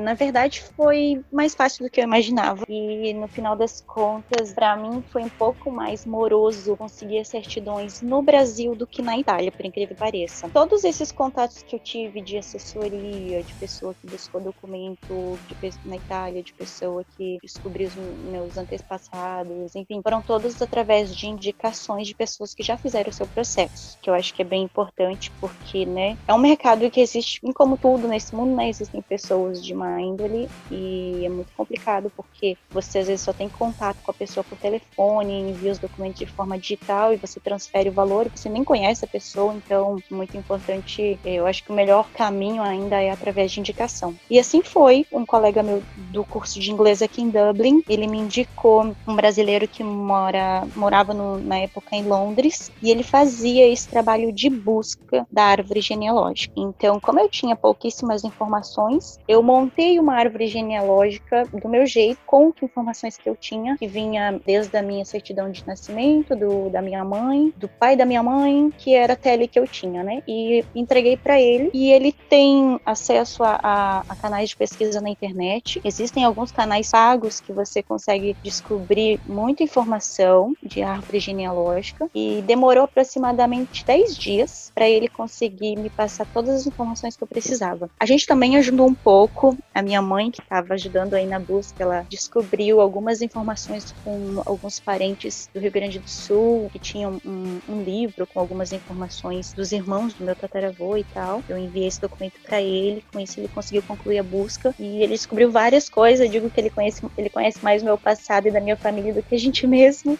na 0.00 0.14
verdade 0.14 0.62
foi 0.76 1.22
mais 1.32 1.54
fácil 1.54 1.84
do 1.84 1.90
que 1.90 2.00
eu 2.00 2.04
imaginava. 2.04 2.64
E 2.68 3.12
no 3.14 3.28
final 3.28 3.56
das 3.56 3.80
contas, 3.80 4.52
para 4.52 4.76
mim 4.76 5.02
foi 5.10 5.22
um 5.22 5.28
pouco 5.28 5.70
mais 5.70 6.04
moroso 6.04 6.76
conseguir 6.76 7.18
as 7.18 7.28
certidões 7.28 8.02
no 8.02 8.22
Brasil 8.22 8.74
do 8.74 8.86
que 8.86 9.02
na 9.02 9.18
Itália, 9.18 9.52
por 9.52 9.64
incrível 9.64 9.94
que 9.94 10.00
pareça. 10.00 10.48
Todos 10.50 10.84
esses 10.84 11.12
contatos 11.12 11.62
que 11.62 11.76
eu 11.76 11.80
tive 11.80 12.20
de 12.20 12.38
assessoria, 12.38 13.42
de 13.42 13.54
pessoa 13.54 13.94
que 13.94 14.06
buscou 14.06 14.40
documento 14.40 15.38
de, 15.46 15.88
na 15.88 15.96
Itália, 15.96 16.42
de 16.42 16.52
pessoa 16.54 17.04
que 17.16 17.38
descobriu 17.42 17.88
os 17.88 17.94
meus 17.94 18.56
antepassados, 18.56 19.74
enfim, 19.74 20.00
foram 20.02 20.22
todos 20.22 20.60
através 20.60 21.14
de 21.14 21.26
indicações 21.26 22.06
de 22.06 22.14
pessoas 22.14 22.54
que 22.54 22.62
já 22.62 22.76
fizeram 22.76 23.10
o 23.10 23.12
seu 23.12 23.26
processo, 23.26 23.98
que 24.00 24.10
eu 24.10 24.14
acho 24.14 24.34
que 24.34 24.42
é 24.42 24.44
bem 24.44 24.62
importante 24.62 25.30
porque, 25.40 25.86
né, 25.86 26.16
é 26.26 26.34
um 26.34 26.38
mercado 26.38 26.90
que 26.90 27.00
existe, 27.00 27.40
como 27.54 27.76
tudo 27.76 28.08
nesse 28.08 28.34
mundo, 28.34 28.54
né, 28.54 28.68
existem 28.68 28.99
pessoas 29.02 29.62
de 29.64 29.74
má 29.74 30.00
índole 30.00 30.48
e 30.70 31.24
é 31.24 31.28
muito 31.28 31.52
complicado 31.56 32.10
porque 32.16 32.56
você 32.70 33.00
às 33.00 33.06
vezes 33.06 33.22
só 33.22 33.32
tem 33.32 33.48
contato 33.48 33.98
com 34.02 34.10
a 34.10 34.14
pessoa 34.14 34.44
por 34.44 34.58
telefone, 34.58 35.50
envia 35.50 35.72
os 35.72 35.78
documentos 35.78 36.18
de 36.18 36.26
forma 36.26 36.58
digital 36.58 37.12
e 37.12 37.16
você 37.16 37.40
transfere 37.40 37.88
o 37.88 37.92
valor 37.92 38.26
e 38.26 38.38
você 38.38 38.48
nem 38.48 38.64
conhece 38.64 39.04
a 39.04 39.08
pessoa, 39.08 39.54
então 39.54 39.98
muito 40.10 40.36
importante. 40.36 41.18
Eu 41.24 41.46
acho 41.46 41.64
que 41.64 41.70
o 41.70 41.74
melhor 41.74 42.08
caminho 42.10 42.62
ainda 42.62 43.00
é 43.00 43.10
através 43.10 43.52
de 43.52 43.60
indicação. 43.60 44.14
E 44.30 44.38
assim 44.38 44.62
foi. 44.62 45.06
Um 45.12 45.26
colega 45.26 45.62
meu 45.62 45.82
do 46.12 46.24
curso 46.24 46.58
de 46.60 46.70
inglês 46.70 47.02
aqui 47.02 47.22
em 47.22 47.30
Dublin, 47.30 47.82
ele 47.88 48.06
me 48.06 48.18
indicou 48.18 48.94
um 49.06 49.16
brasileiro 49.16 49.66
que 49.66 49.82
mora 49.82 50.66
morava 50.74 51.12
no, 51.12 51.38
na 51.38 51.58
época 51.58 51.94
em 51.94 52.04
Londres 52.04 52.70
e 52.82 52.90
ele 52.90 53.02
fazia 53.02 53.66
esse 53.68 53.88
trabalho 53.88 54.32
de 54.32 54.48
busca 54.48 55.26
da 55.30 55.44
árvore 55.44 55.80
genealógica. 55.80 56.52
Então, 56.56 57.00
como 57.00 57.20
eu 57.20 57.28
tinha 57.28 57.56
pouquíssimas 57.56 58.24
informações, 58.24 58.89
eu 59.28 59.42
montei 59.42 59.98
uma 59.98 60.14
árvore 60.14 60.46
genealógica 60.46 61.44
do 61.52 61.68
meu 61.68 61.86
jeito, 61.86 62.18
com 62.26 62.52
informações 62.62 63.16
que 63.16 63.28
eu 63.28 63.36
tinha, 63.36 63.76
que 63.76 63.86
vinha 63.86 64.40
desde 64.44 64.76
a 64.76 64.82
minha 64.82 65.04
certidão 65.04 65.50
de 65.50 65.66
nascimento, 65.66 66.34
do, 66.36 66.70
da 66.70 66.80
minha 66.80 67.04
mãe, 67.04 67.52
do 67.56 67.68
pai 67.68 67.96
da 67.96 68.04
minha 68.04 68.22
mãe, 68.22 68.70
que 68.78 68.94
era 68.94 69.12
a 69.14 69.16
tele 69.16 69.48
que 69.48 69.58
eu 69.58 69.66
tinha, 69.66 70.02
né? 70.02 70.22
E 70.26 70.64
entreguei 70.74 71.16
para 71.16 71.40
ele 71.40 71.70
e 71.72 71.90
ele 71.90 72.12
tem 72.12 72.78
acesso 72.84 73.42
a, 73.42 73.58
a, 73.62 74.04
a 74.08 74.16
canais 74.16 74.50
de 74.50 74.56
pesquisa 74.56 75.00
na 75.00 75.10
internet. 75.10 75.80
Existem 75.84 76.24
alguns 76.24 76.52
canais 76.52 76.90
pagos 76.90 77.40
que 77.40 77.52
você 77.52 77.82
consegue 77.82 78.36
descobrir 78.42 79.20
muita 79.26 79.62
informação 79.62 80.54
de 80.62 80.82
árvore 80.82 81.20
genealógica 81.20 82.08
e 82.14 82.42
demorou 82.46 82.84
aproximadamente 82.84 83.84
10 83.84 84.16
dias 84.16 84.72
para 84.74 84.88
ele 84.88 85.08
conseguir 85.08 85.76
me 85.76 85.90
passar 85.90 86.26
todas 86.32 86.60
as 86.60 86.66
informações 86.66 87.16
que 87.16 87.22
eu 87.22 87.28
precisava. 87.28 87.90
A 87.98 88.06
gente 88.06 88.26
também 88.26 88.56
ajudou 88.56 88.79
um 88.86 88.94
pouco, 88.94 89.56
a 89.74 89.82
minha 89.82 90.02
mãe 90.02 90.30
que 90.30 90.40
estava 90.40 90.74
ajudando 90.74 91.14
aí 91.14 91.26
na 91.26 91.38
busca, 91.38 91.82
ela 91.82 92.04
descobriu 92.10 92.80
algumas 92.80 93.20
informações 93.22 93.92
com 94.04 94.42
alguns 94.46 94.80
parentes 94.80 95.48
do 95.54 95.60
Rio 95.60 95.70
Grande 95.72 95.98
do 96.00 96.08
Sul 96.08 96.68
que 96.70 96.78
tinham 96.78 97.18
um, 97.24 97.60
um 97.68 97.82
livro 97.82 98.26
com 98.26 98.40
algumas 98.40 98.72
informações 98.72 99.52
dos 99.54 99.72
irmãos 99.72 100.14
do 100.14 100.24
meu 100.24 100.36
tataravô 100.36 100.96
e 100.96 101.04
tal. 101.04 101.44
Eu 101.48 101.58
enviei 101.58 101.86
esse 101.86 102.00
documento 102.00 102.40
para 102.42 102.60
ele, 102.62 103.02
com 103.12 103.20
isso 103.20 103.40
ele 103.40 103.48
conseguiu 103.48 103.82
concluir 103.82 104.18
a 104.18 104.22
busca 104.22 104.74
e 104.78 105.02
ele 105.02 105.14
descobriu 105.14 105.50
várias 105.50 105.88
coisas. 105.88 106.24
Eu 106.26 106.30
digo 106.30 106.50
que 106.50 106.60
ele 106.60 106.70
conhece, 106.70 107.00
ele 107.16 107.30
conhece 107.30 107.58
mais 107.62 107.82
o 107.82 107.84
meu 107.86 107.98
passado 107.98 108.48
e 108.48 108.52
da 108.52 108.60
minha 108.60 108.76
família 108.76 109.14
do 109.14 109.22
que 109.22 109.34
a 109.34 109.38
gente 109.38 109.66
mesmo. 109.66 110.18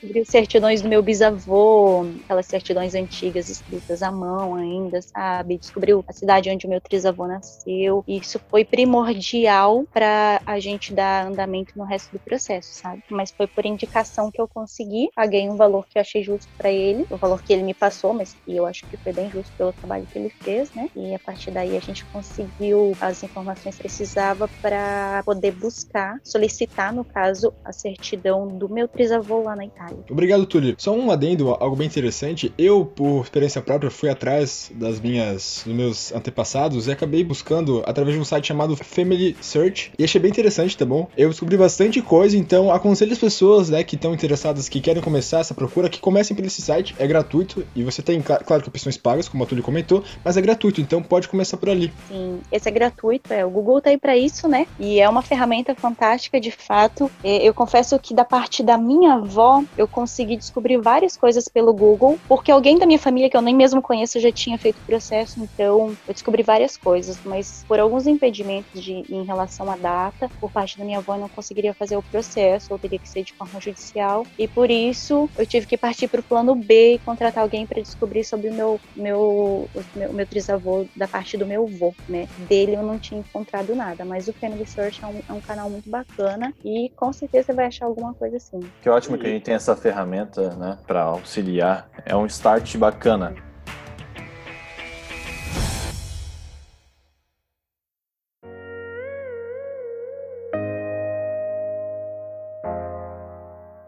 Descobriu 0.00 0.24
certidões 0.26 0.82
do 0.82 0.88
meu 0.88 1.02
bisavô, 1.02 2.04
aquelas 2.24 2.46
certidões 2.46 2.94
antigas 2.94 3.48
escritas 3.48 4.02
à 4.02 4.10
mão 4.12 4.54
ainda, 4.54 5.00
sabe? 5.02 5.58
Descobriu 5.58 6.04
a 6.08 6.12
cidade 6.12 6.50
onde 6.50 6.66
o 6.66 6.70
meu 6.70 6.80
trisavô 6.80 7.26
nasceu. 7.26 7.95
Isso 8.06 8.40
foi 8.50 8.64
primordial 8.64 9.84
para 9.92 10.40
a 10.44 10.58
gente 10.58 10.94
dar 10.94 11.26
andamento 11.26 11.72
no 11.76 11.84
resto 11.84 12.12
do 12.12 12.20
processo, 12.20 12.68
sabe? 12.72 13.02
Mas 13.10 13.32
foi 13.36 13.46
por 13.46 13.64
indicação 13.66 14.30
que 14.32 14.40
eu 14.40 14.48
consegui, 14.48 15.10
paguei 15.14 15.48
um 15.48 15.56
valor 15.56 15.86
que 15.88 15.98
eu 15.98 16.00
achei 16.00 16.22
justo 16.22 16.52
para 16.56 16.70
ele, 16.70 17.04
o 17.10 17.18
valor 17.18 17.42
que 17.42 17.52
ele 17.52 17.62
me 17.62 17.74
passou, 17.74 18.12
mas 18.12 18.34
que 18.34 18.56
eu 18.56 18.66
acho 18.66 18.84
que 18.88 18.96
foi 19.02 19.12
bem 19.12 19.30
justo 19.30 19.52
pelo 19.56 19.72
trabalho 19.72 20.06
que 20.10 20.18
ele 20.18 20.30
fez, 20.42 20.70
né? 20.74 20.86
E 20.94 21.14
a 21.14 21.18
partir 21.18 21.50
daí 21.50 21.76
a 21.76 21.80
gente 21.80 22.04
conseguiu 22.12 22.92
as 23.00 23.22
informações 23.22 23.76
que 23.76 23.82
precisava 23.82 24.50
para 24.60 25.22
poder 25.24 25.52
buscar, 25.52 26.18
solicitar, 26.24 26.92
no 26.92 27.04
caso, 27.04 27.52
a 27.64 27.72
certidão 27.72 28.46
do 28.46 28.68
meu 28.68 28.88
trisavô 28.88 29.42
lá 29.42 29.56
na 29.56 29.64
Itália. 29.64 29.98
Obrigado, 30.10 30.46
Túlio. 30.46 30.74
Só 30.78 30.92
um 30.92 31.10
adendo, 31.10 31.50
algo 31.50 31.76
bem 31.76 31.86
interessante. 31.86 32.52
Eu, 32.58 32.84
por 32.84 33.22
experiência 33.22 33.62
própria, 33.62 33.90
fui 33.90 34.08
atrás 34.08 34.70
das 34.74 35.00
minhas, 35.00 35.62
dos 35.64 35.74
meus 35.74 36.12
antepassados 36.12 36.86
e 36.86 36.92
acabei 36.92 37.24
buscando 37.24 37.82
através 37.86 38.14
de 38.16 38.20
um 38.20 38.24
site 38.24 38.48
chamado 38.48 38.76
Family 38.76 39.36
Search 39.40 39.92
e 39.98 40.04
achei 40.04 40.20
bem 40.20 40.30
interessante, 40.30 40.76
tá 40.76 40.84
bom? 40.84 41.08
Eu 41.16 41.30
descobri 41.30 41.56
bastante 41.56 42.02
coisa, 42.02 42.36
então 42.36 42.70
aconselho 42.70 43.12
as 43.12 43.18
pessoas, 43.18 43.70
né, 43.70 43.82
que 43.84 43.96
estão 43.96 44.12
interessadas, 44.12 44.68
que 44.68 44.80
querem 44.80 45.02
começar 45.02 45.38
essa 45.38 45.54
procura, 45.54 45.88
que 45.88 46.00
comecem 46.00 46.36
por 46.36 46.44
esse 46.44 46.60
site, 46.60 46.94
é 46.98 47.06
gratuito 47.06 47.66
e 47.74 47.82
você 47.82 48.02
tem, 48.02 48.20
claro 48.20 48.62
que 48.62 48.68
opções 48.68 48.96
pagas, 48.96 49.28
como 49.28 49.44
a 49.44 49.46
Túlio 49.46 49.62
comentou, 49.62 50.02
mas 50.24 50.36
é 50.36 50.40
gratuito, 50.40 50.80
então 50.80 51.02
pode 51.02 51.28
começar 51.28 51.56
por 51.56 51.70
ali. 51.70 51.92
Sim, 52.08 52.40
esse 52.50 52.68
é 52.68 52.72
gratuito, 52.72 53.32
é, 53.32 53.44
o 53.44 53.50
Google 53.50 53.80
tá 53.80 53.90
aí 53.90 53.98
para 53.98 54.16
isso, 54.16 54.48
né? 54.48 54.66
E 54.78 55.00
é 55.00 55.08
uma 55.08 55.22
ferramenta 55.22 55.74
fantástica 55.74 56.40
de 56.40 56.50
fato. 56.50 57.10
Eu 57.22 57.54
confesso 57.54 57.98
que 57.98 58.14
da 58.14 58.24
parte 58.24 58.62
da 58.62 58.76
minha 58.76 59.14
avó, 59.14 59.62
eu 59.76 59.86
consegui 59.86 60.36
descobrir 60.36 60.78
várias 60.78 61.16
coisas 61.16 61.48
pelo 61.48 61.72
Google, 61.72 62.18
porque 62.28 62.50
alguém 62.50 62.78
da 62.78 62.86
minha 62.86 62.98
família 62.98 63.30
que 63.30 63.36
eu 63.36 63.42
nem 63.42 63.54
mesmo 63.54 63.80
conheço 63.80 64.18
já 64.18 64.32
tinha 64.32 64.58
feito 64.58 64.76
o 64.76 64.86
processo, 64.86 65.40
então 65.40 65.94
eu 66.06 66.14
descobri 66.14 66.42
várias 66.42 66.76
coisas, 66.76 67.18
mas 67.24 67.64
por 67.68 67.75
alguns 67.82 68.06
impedimentos 68.06 68.82
de, 68.82 69.04
em 69.08 69.24
relação 69.24 69.70
à 69.70 69.76
data, 69.76 70.28
por 70.40 70.50
parte 70.50 70.78
da 70.78 70.84
minha 70.84 70.98
avó, 70.98 71.14
eu 71.14 71.20
não 71.20 71.28
conseguiria 71.28 71.74
fazer 71.74 71.96
o 71.96 72.02
processo, 72.02 72.72
ou 72.72 72.78
teria 72.78 72.98
que 72.98 73.08
ser 73.08 73.22
de 73.22 73.32
forma 73.32 73.60
judicial, 73.60 74.26
e 74.38 74.46
por 74.46 74.70
isso 74.70 75.28
eu 75.36 75.46
tive 75.46 75.66
que 75.66 75.76
partir 75.76 76.08
para 76.08 76.20
o 76.20 76.22
plano 76.22 76.54
B 76.54 76.94
e 76.94 76.98
contratar 76.98 77.42
alguém 77.42 77.66
para 77.66 77.80
descobrir 77.80 78.24
sobre 78.24 78.48
o 78.48 78.54
meu, 78.54 78.80
meu, 78.94 79.68
meu, 79.94 80.12
meu 80.12 80.26
trisavô 80.26 80.86
da 80.94 81.06
parte 81.06 81.36
do 81.36 81.46
meu 81.46 81.64
avô, 81.64 81.94
né? 82.08 82.28
Dele 82.48 82.74
eu 82.74 82.82
não 82.82 82.98
tinha 82.98 83.20
encontrado 83.20 83.74
nada, 83.74 84.04
mas 84.04 84.28
o 84.28 84.32
Family 84.32 84.66
Search 84.66 85.02
é 85.02 85.06
um, 85.06 85.22
é 85.28 85.32
um 85.32 85.40
canal 85.40 85.70
muito 85.70 85.88
bacana 85.88 86.52
e 86.64 86.90
com 86.96 87.12
certeza 87.12 87.52
vai 87.52 87.66
achar 87.66 87.86
alguma 87.86 88.14
coisa 88.14 88.36
assim. 88.36 88.60
Que 88.82 88.88
ótimo 88.88 89.18
que 89.18 89.26
a 89.26 89.30
gente 89.30 89.42
tem 89.42 89.54
essa 89.54 89.76
ferramenta, 89.76 90.54
né, 90.56 90.78
para 90.86 91.02
auxiliar. 91.02 91.88
É 92.04 92.16
um 92.16 92.26
start 92.26 92.76
bacana. 92.76 93.34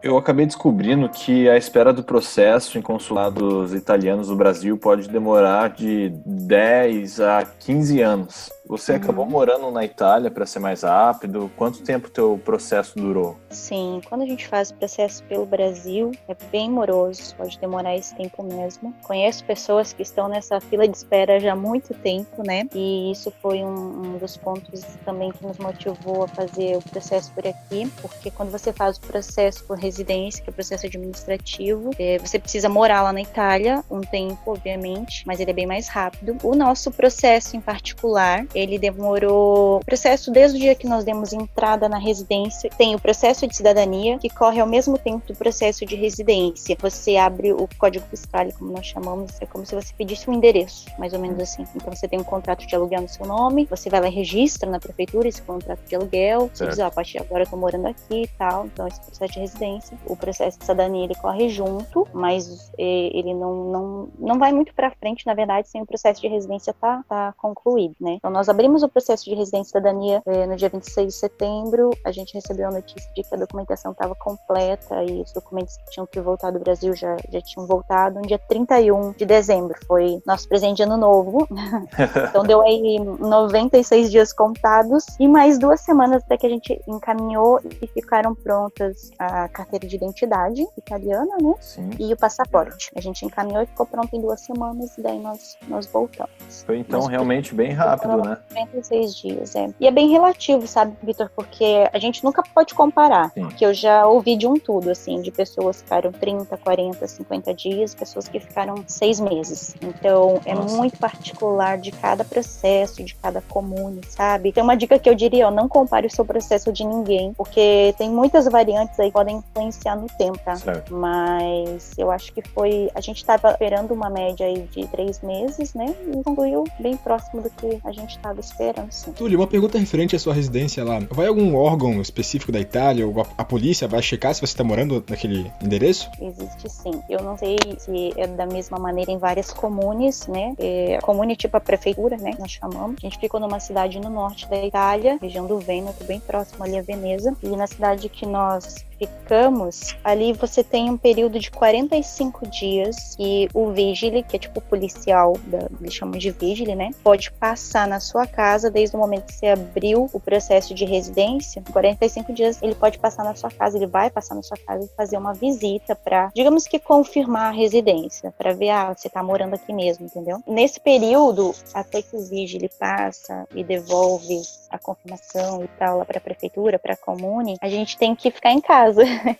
Eu 0.01 0.17
acabei 0.17 0.45
descobrindo 0.45 1.09
que 1.09 1.49
a 1.49 1.57
espera 1.57 1.91
do 1.91 2.01
processo 2.01 2.77
em 2.77 2.81
consulados 2.81 3.73
italianos 3.73 4.29
no 4.29 4.35
Brasil 4.35 4.77
pode 4.77 5.09
demorar 5.09 5.71
de 5.71 6.09
10 6.25 7.19
a 7.19 7.43
15 7.43 8.01
anos. 8.01 8.49
Você 8.69 8.91
uhum. 8.91 8.97
acabou 8.99 9.25
morando 9.25 9.71
na 9.71 9.83
Itália 9.83 10.29
para 10.29 10.45
ser 10.45 10.59
mais 10.59 10.83
rápido. 10.83 11.51
Quanto 11.57 11.81
tempo 11.81 12.07
teu 12.07 12.39
processo 12.45 12.95
durou? 12.95 13.35
Sim, 13.49 13.99
quando 14.07 14.21
a 14.21 14.27
gente 14.27 14.47
faz 14.47 14.69
o 14.69 14.75
processo 14.75 15.23
pelo 15.23 15.43
Brasil, 15.43 16.11
é 16.27 16.35
bem 16.51 16.69
moroso, 16.69 17.33
pode 17.35 17.59
demorar 17.59 17.95
esse 17.95 18.13
tempo 18.13 18.43
mesmo. 18.43 18.93
Conheço 19.01 19.43
pessoas 19.43 19.91
que 19.91 20.03
estão 20.03 20.27
nessa 20.27 20.61
fila 20.61 20.87
de 20.87 20.95
espera 20.95 21.39
já 21.39 21.53
há 21.53 21.55
muito 21.55 21.95
tempo, 21.95 22.43
né? 22.45 22.67
E 22.75 23.11
isso 23.11 23.33
foi 23.41 23.63
um, 23.63 24.13
um 24.13 24.17
dos 24.19 24.37
pontos 24.37 24.83
também 25.03 25.31
que 25.31 25.43
nos 25.43 25.57
motivou 25.57 26.25
a 26.25 26.27
fazer 26.27 26.77
o 26.77 26.81
processo 26.81 27.33
por 27.33 27.47
aqui, 27.47 27.91
porque 27.99 28.29
quando 28.29 28.51
você 28.51 28.71
faz 28.71 28.97
o 28.97 29.01
processo 29.01 29.63
por 29.63 29.79
residência, 29.79 30.43
que 30.43 30.49
é 30.49 30.51
o 30.51 30.53
processo 30.53 30.85
administrativo, 30.85 31.89
é, 31.97 32.19
você 32.19 32.37
precisa 32.37 32.69
morar 32.69 33.01
lá 33.01 33.11
na 33.11 33.21
Itália 33.21 33.83
um 33.89 34.01
tempo, 34.01 34.51
obviamente, 34.51 35.23
mas 35.25 35.39
ele 35.39 35.49
é 35.49 35.53
bem 35.55 35.65
mais 35.65 35.87
rápido. 35.87 36.37
O 36.43 36.53
nosso 36.53 36.91
processo 36.91 37.57
em 37.57 37.61
particular, 37.61 38.45
ele 38.59 38.79
demorou. 38.79 39.77
O 39.77 39.85
processo, 39.85 40.31
desde 40.31 40.57
o 40.57 40.59
dia 40.59 40.75
que 40.75 40.87
nós 40.87 41.03
demos 41.03 41.33
entrada 41.33 41.87
na 41.87 41.97
residência, 41.97 42.69
tem 42.77 42.95
o 42.95 42.99
processo 42.99 43.47
de 43.47 43.55
cidadania, 43.55 44.17
que 44.17 44.29
corre 44.29 44.59
ao 44.59 44.67
mesmo 44.67 44.97
tempo 44.97 45.27
do 45.27 45.35
processo 45.35 45.85
de 45.85 45.95
residência. 45.95 46.77
Você 46.79 47.17
abre 47.17 47.53
o 47.53 47.67
código 47.77 48.05
fiscal, 48.07 48.45
como 48.57 48.71
nós 48.71 48.85
chamamos, 48.85 49.39
é 49.41 49.45
como 49.45 49.65
se 49.65 49.75
você 49.75 49.93
pedisse 49.97 50.29
um 50.29 50.33
endereço, 50.33 50.87
mais 50.97 51.13
ou 51.13 51.19
menos 51.19 51.39
assim. 51.39 51.65
Então 51.75 51.93
você 51.93 52.07
tem 52.07 52.19
um 52.19 52.23
contrato 52.23 52.65
de 52.65 52.75
aluguel 52.75 53.01
no 53.01 53.09
seu 53.09 53.25
nome, 53.25 53.65
você 53.65 53.89
vai 53.89 54.01
lá 54.01 54.07
e 54.07 54.11
registra 54.11 54.69
na 54.69 54.79
prefeitura 54.79 55.27
esse 55.27 55.41
contrato 55.41 55.81
de 55.87 55.95
aluguel, 55.95 56.49
você 56.53 56.67
diz, 56.67 56.79
ah, 56.79 56.87
a 56.87 56.91
partir 56.91 57.13
de 57.13 57.19
agora 57.19 57.43
eu 57.43 57.49
tô 57.49 57.57
morando 57.57 57.87
aqui 57.87 58.23
e 58.23 58.27
tal. 58.37 58.65
Então 58.65 58.87
esse 58.87 58.99
processo 59.01 59.33
de 59.33 59.39
residência. 59.39 59.97
O 60.05 60.15
processo 60.15 60.57
de 60.57 60.65
cidadania 60.65 61.03
ele 61.05 61.15
corre 61.15 61.49
junto, 61.49 62.07
mas 62.13 62.71
é, 62.77 62.83
ele 63.17 63.33
não, 63.33 63.55
não, 63.71 64.09
não 64.17 64.39
vai 64.39 64.51
muito 64.51 64.73
para 64.73 64.91
frente, 64.91 65.25
na 65.25 65.33
verdade, 65.33 65.69
sem 65.69 65.81
o 65.81 65.85
processo 65.85 66.21
de 66.21 66.27
residência 66.27 66.73
tá, 66.73 67.03
tá 67.07 67.33
concluído, 67.37 67.95
né? 67.99 68.13
Então 68.13 68.31
nós 68.31 68.48
abrimos 68.49 68.83
o 68.83 68.89
processo 68.89 69.25
de 69.25 69.35
residência 69.35 69.69
e 69.69 69.71
cidadania 69.71 70.21
eh, 70.25 70.45
no 70.45 70.55
dia 70.55 70.69
26 70.69 71.13
de 71.13 71.19
setembro. 71.19 71.91
A 72.05 72.11
gente 72.11 72.33
recebeu 72.33 72.67
a 72.67 72.71
notícia 72.71 73.09
de 73.15 73.23
que 73.23 73.35
a 73.35 73.37
documentação 73.37 73.91
estava 73.91 74.15
completa 74.15 75.03
e 75.03 75.21
os 75.21 75.31
documentos 75.31 75.77
que 75.77 75.91
tinham 75.91 76.07
que 76.07 76.19
voltar 76.19 76.51
do 76.51 76.59
Brasil 76.59 76.95
já, 76.95 77.15
já 77.31 77.41
tinham 77.41 77.67
voltado. 77.67 78.19
No 78.19 78.27
dia 78.27 78.39
31 78.39 79.11
de 79.11 79.25
dezembro 79.25 79.77
foi 79.87 80.21
nosso 80.25 80.47
presente 80.47 80.77
de 80.77 80.83
ano 80.83 80.97
novo. 80.97 81.47
então 82.29 82.43
deu 82.43 82.61
aí 82.61 82.99
96 82.99 84.11
dias 84.11 84.33
contados 84.33 85.05
e 85.19 85.27
mais 85.27 85.57
duas 85.59 85.81
semanas 85.81 86.23
até 86.23 86.37
que 86.37 86.45
a 86.45 86.49
gente 86.49 86.81
encaminhou 86.87 87.59
e 87.81 87.87
ficaram 87.87 88.33
prontas 88.33 89.11
a 89.19 89.47
carteira 89.49 89.87
de 89.87 89.95
identidade 89.95 90.65
italiana, 90.77 91.35
né? 91.41 91.53
Sim. 91.59 91.89
E 91.99 92.13
o 92.13 92.17
passaporte. 92.17 92.91
A 92.95 93.01
gente 93.01 93.25
encaminhou 93.25 93.61
e 93.61 93.65
ficou 93.65 93.85
pronto 93.85 94.15
em 94.15 94.21
duas 94.21 94.41
semanas 94.41 94.97
e 94.97 95.01
daí 95.01 95.19
nós, 95.19 95.57
nós 95.67 95.85
voltamos. 95.87 96.63
Foi 96.65 96.77
então 96.77 97.01
Mas, 97.01 97.09
realmente 97.09 97.53
bem 97.53 97.71
rápido, 97.71 98.17
né? 98.17 98.37
96 98.51 99.15
dias, 99.15 99.55
é. 99.55 99.69
E 99.79 99.87
é 99.87 99.91
bem 99.91 100.09
relativo, 100.09 100.67
sabe, 100.67 100.95
Vitor? 101.03 101.29
Porque 101.35 101.87
a 101.91 101.99
gente 101.99 102.23
nunca 102.23 102.43
pode 102.53 102.73
comparar. 102.73 103.31
Sim. 103.31 103.47
Que 103.49 103.65
eu 103.65 103.73
já 103.73 104.07
ouvi 104.07 104.35
de 104.35 104.47
um 104.47 104.55
tudo, 104.55 104.89
assim, 104.89 105.21
de 105.21 105.31
pessoas 105.31 105.77
que 105.77 105.83
ficaram 105.83 106.11
30, 106.11 106.57
40, 106.57 107.07
50 107.07 107.53
dias, 107.53 107.95
pessoas 107.95 108.27
que 108.27 108.39
ficaram 108.39 108.83
seis 108.87 109.19
meses. 109.19 109.75
Então, 109.81 110.39
é 110.45 110.53
Nossa. 110.53 110.75
muito 110.75 110.97
particular 110.97 111.77
de 111.77 111.91
cada 111.91 112.23
processo, 112.23 113.03
de 113.03 113.15
cada 113.15 113.41
comune, 113.41 114.01
sabe? 114.07 114.51
Tem 114.51 114.63
uma 114.63 114.75
dica 114.75 114.99
que 114.99 115.09
eu 115.09 115.15
diria, 115.15 115.47
ó, 115.47 115.51
não 115.51 115.67
compare 115.67 116.07
o 116.07 116.11
seu 116.11 116.25
processo 116.25 116.71
de 116.71 116.83
ninguém, 116.85 117.33
porque 117.33 117.93
tem 117.97 118.09
muitas 118.09 118.45
variantes 118.45 118.99
aí 118.99 119.07
que 119.07 119.13
podem 119.13 119.37
influenciar 119.37 119.95
no 119.95 120.07
tempo, 120.07 120.37
tá? 120.39 120.55
Certo. 120.55 120.93
Mas 120.93 121.97
eu 121.97 122.11
acho 122.11 122.33
que 122.33 122.41
foi. 122.41 122.89
A 122.93 123.01
gente 123.01 123.17
estava 123.17 123.51
esperando 123.51 123.93
uma 123.93 124.09
média 124.09 124.45
aí 124.45 124.61
de 124.71 124.87
três 124.87 125.21
meses, 125.21 125.73
né? 125.73 125.95
E 126.07 126.23
concluiu 126.23 126.63
bem 126.79 126.95
próximo 126.97 127.41
do 127.41 127.49
que 127.49 127.79
a 127.83 127.91
gente 127.91 128.18
estava 128.19 128.39
esperando, 128.39 128.91
sim. 128.91 129.11
Túlio, 129.13 129.39
uma 129.39 129.47
pergunta 129.47 129.77
referente 129.77 130.15
à 130.15 130.19
sua 130.19 130.33
residência 130.33 130.83
lá. 130.83 130.99
Vai 131.09 131.27
algum 131.27 131.55
órgão 131.55 132.01
específico 132.01 132.51
da 132.51 132.59
Itália 132.59 133.07
ou 133.07 133.25
a, 133.37 133.43
polícia 133.43 133.87
vai 133.87 134.01
checar 134.01 134.33
se 134.33 134.41
você 134.41 134.53
está 134.53 134.63
morando 134.63 135.03
naquele 135.09 135.51
endereço? 135.61 136.09
Existe 136.21 136.69
sim. 136.69 137.01
Eu 137.09 137.23
não 137.23 137.37
sei 137.37 137.57
se 137.77 138.13
é 138.15 138.27
da 138.27 138.45
mesma 138.45 138.77
maneira 138.77 139.11
em 139.11 139.17
várias 139.17 139.51
comunes, 139.51 140.27
né? 140.27 140.53
É, 140.59 140.99
comune 141.01 141.35
tipo 141.35 141.57
a 141.57 141.59
prefeitura, 141.59 142.17
né? 142.17 142.31
Nós 142.39 142.51
chamamos. 142.51 142.97
A 142.99 143.01
gente 143.01 143.17
ficou 143.17 143.39
numa 143.39 143.59
cidade 143.59 143.99
no 143.99 144.09
norte 144.09 144.47
da 144.47 144.63
Itália, 144.63 145.17
região 145.21 145.47
do 145.47 145.57
Vêneto, 145.59 146.03
bem 146.03 146.19
próximo 146.19 146.63
ali 146.63 146.77
a 146.77 146.81
Veneza. 146.81 147.35
E 147.41 147.49
na 147.49 147.67
cidade 147.67 148.07
que 148.09 148.25
nós 148.25 148.85
ficamos, 148.99 149.95
ali 150.03 150.33
você 150.33 150.63
tem 150.63 150.89
um 150.89 150.97
período 150.97 151.39
de 151.39 151.49
45 151.49 152.47
dias 152.47 153.15
e 153.17 153.47
o 153.53 153.71
vigile, 153.71 154.23
que 154.23 154.35
é 154.35 154.39
tipo 154.39 154.59
o 154.59 154.61
policial, 154.61 155.37
da, 155.45 155.69
eles 155.79 155.93
chamam 155.93 156.17
de 156.17 156.31
vigile, 156.31 156.75
né? 156.75 156.91
Pode 157.03 157.31
passar 157.31 157.87
na 157.87 157.99
sua 157.99 158.27
casa 158.27 158.69
desde 158.69 158.95
o 158.95 158.99
momento 158.99 159.25
que 159.25 159.33
você 159.33 159.47
abriu 159.47 160.09
o 160.11 160.19
processo 160.19 160.73
de 160.73 160.83
residência. 160.83 161.63
45 161.71 162.33
dias 162.33 162.61
ele 162.61 162.75
pode 162.75 162.99
passar 162.99 163.23
na 163.23 163.35
sua 163.35 163.49
casa, 163.49 163.77
ele 163.77 163.87
vai 163.87 164.09
passar 164.09 164.35
na 164.35 164.43
sua 164.43 164.57
casa 164.57 164.85
e 164.85 164.95
fazer 164.95 165.17
uma 165.17 165.33
visita 165.33 165.95
para, 165.95 166.31
digamos 166.35 166.67
que 166.67 166.79
confirmar 166.79 167.49
a 167.49 167.55
residência, 167.55 168.33
para 168.37 168.53
ver, 168.53 168.69
ah, 168.69 168.93
você 168.95 169.09
tá 169.09 169.23
morando 169.23 169.53
aqui 169.53 169.71
mesmo, 169.71 170.05
entendeu? 170.05 170.41
Nesse 170.45 170.79
período, 170.79 171.53
até 171.73 172.01
que 172.01 172.15
o 172.15 172.21
vigile 172.21 172.69
passa 172.79 173.47
e 173.55 173.63
devolve 173.63 174.41
a 174.69 174.77
confirmação 174.77 175.63
e 175.63 175.67
tal 175.79 175.99
lá 175.99 176.05
para 176.05 176.17
a 176.17 176.21
prefeitura, 176.21 176.77
para 176.77 176.93
a 176.93 176.97
comune, 176.97 177.57
a 177.61 177.69
gente 177.69 177.97
tem 177.97 178.15
que 178.15 178.29
ficar 178.29 178.51
em 178.51 178.61
casa 178.61 178.88
casa. 178.89 179.03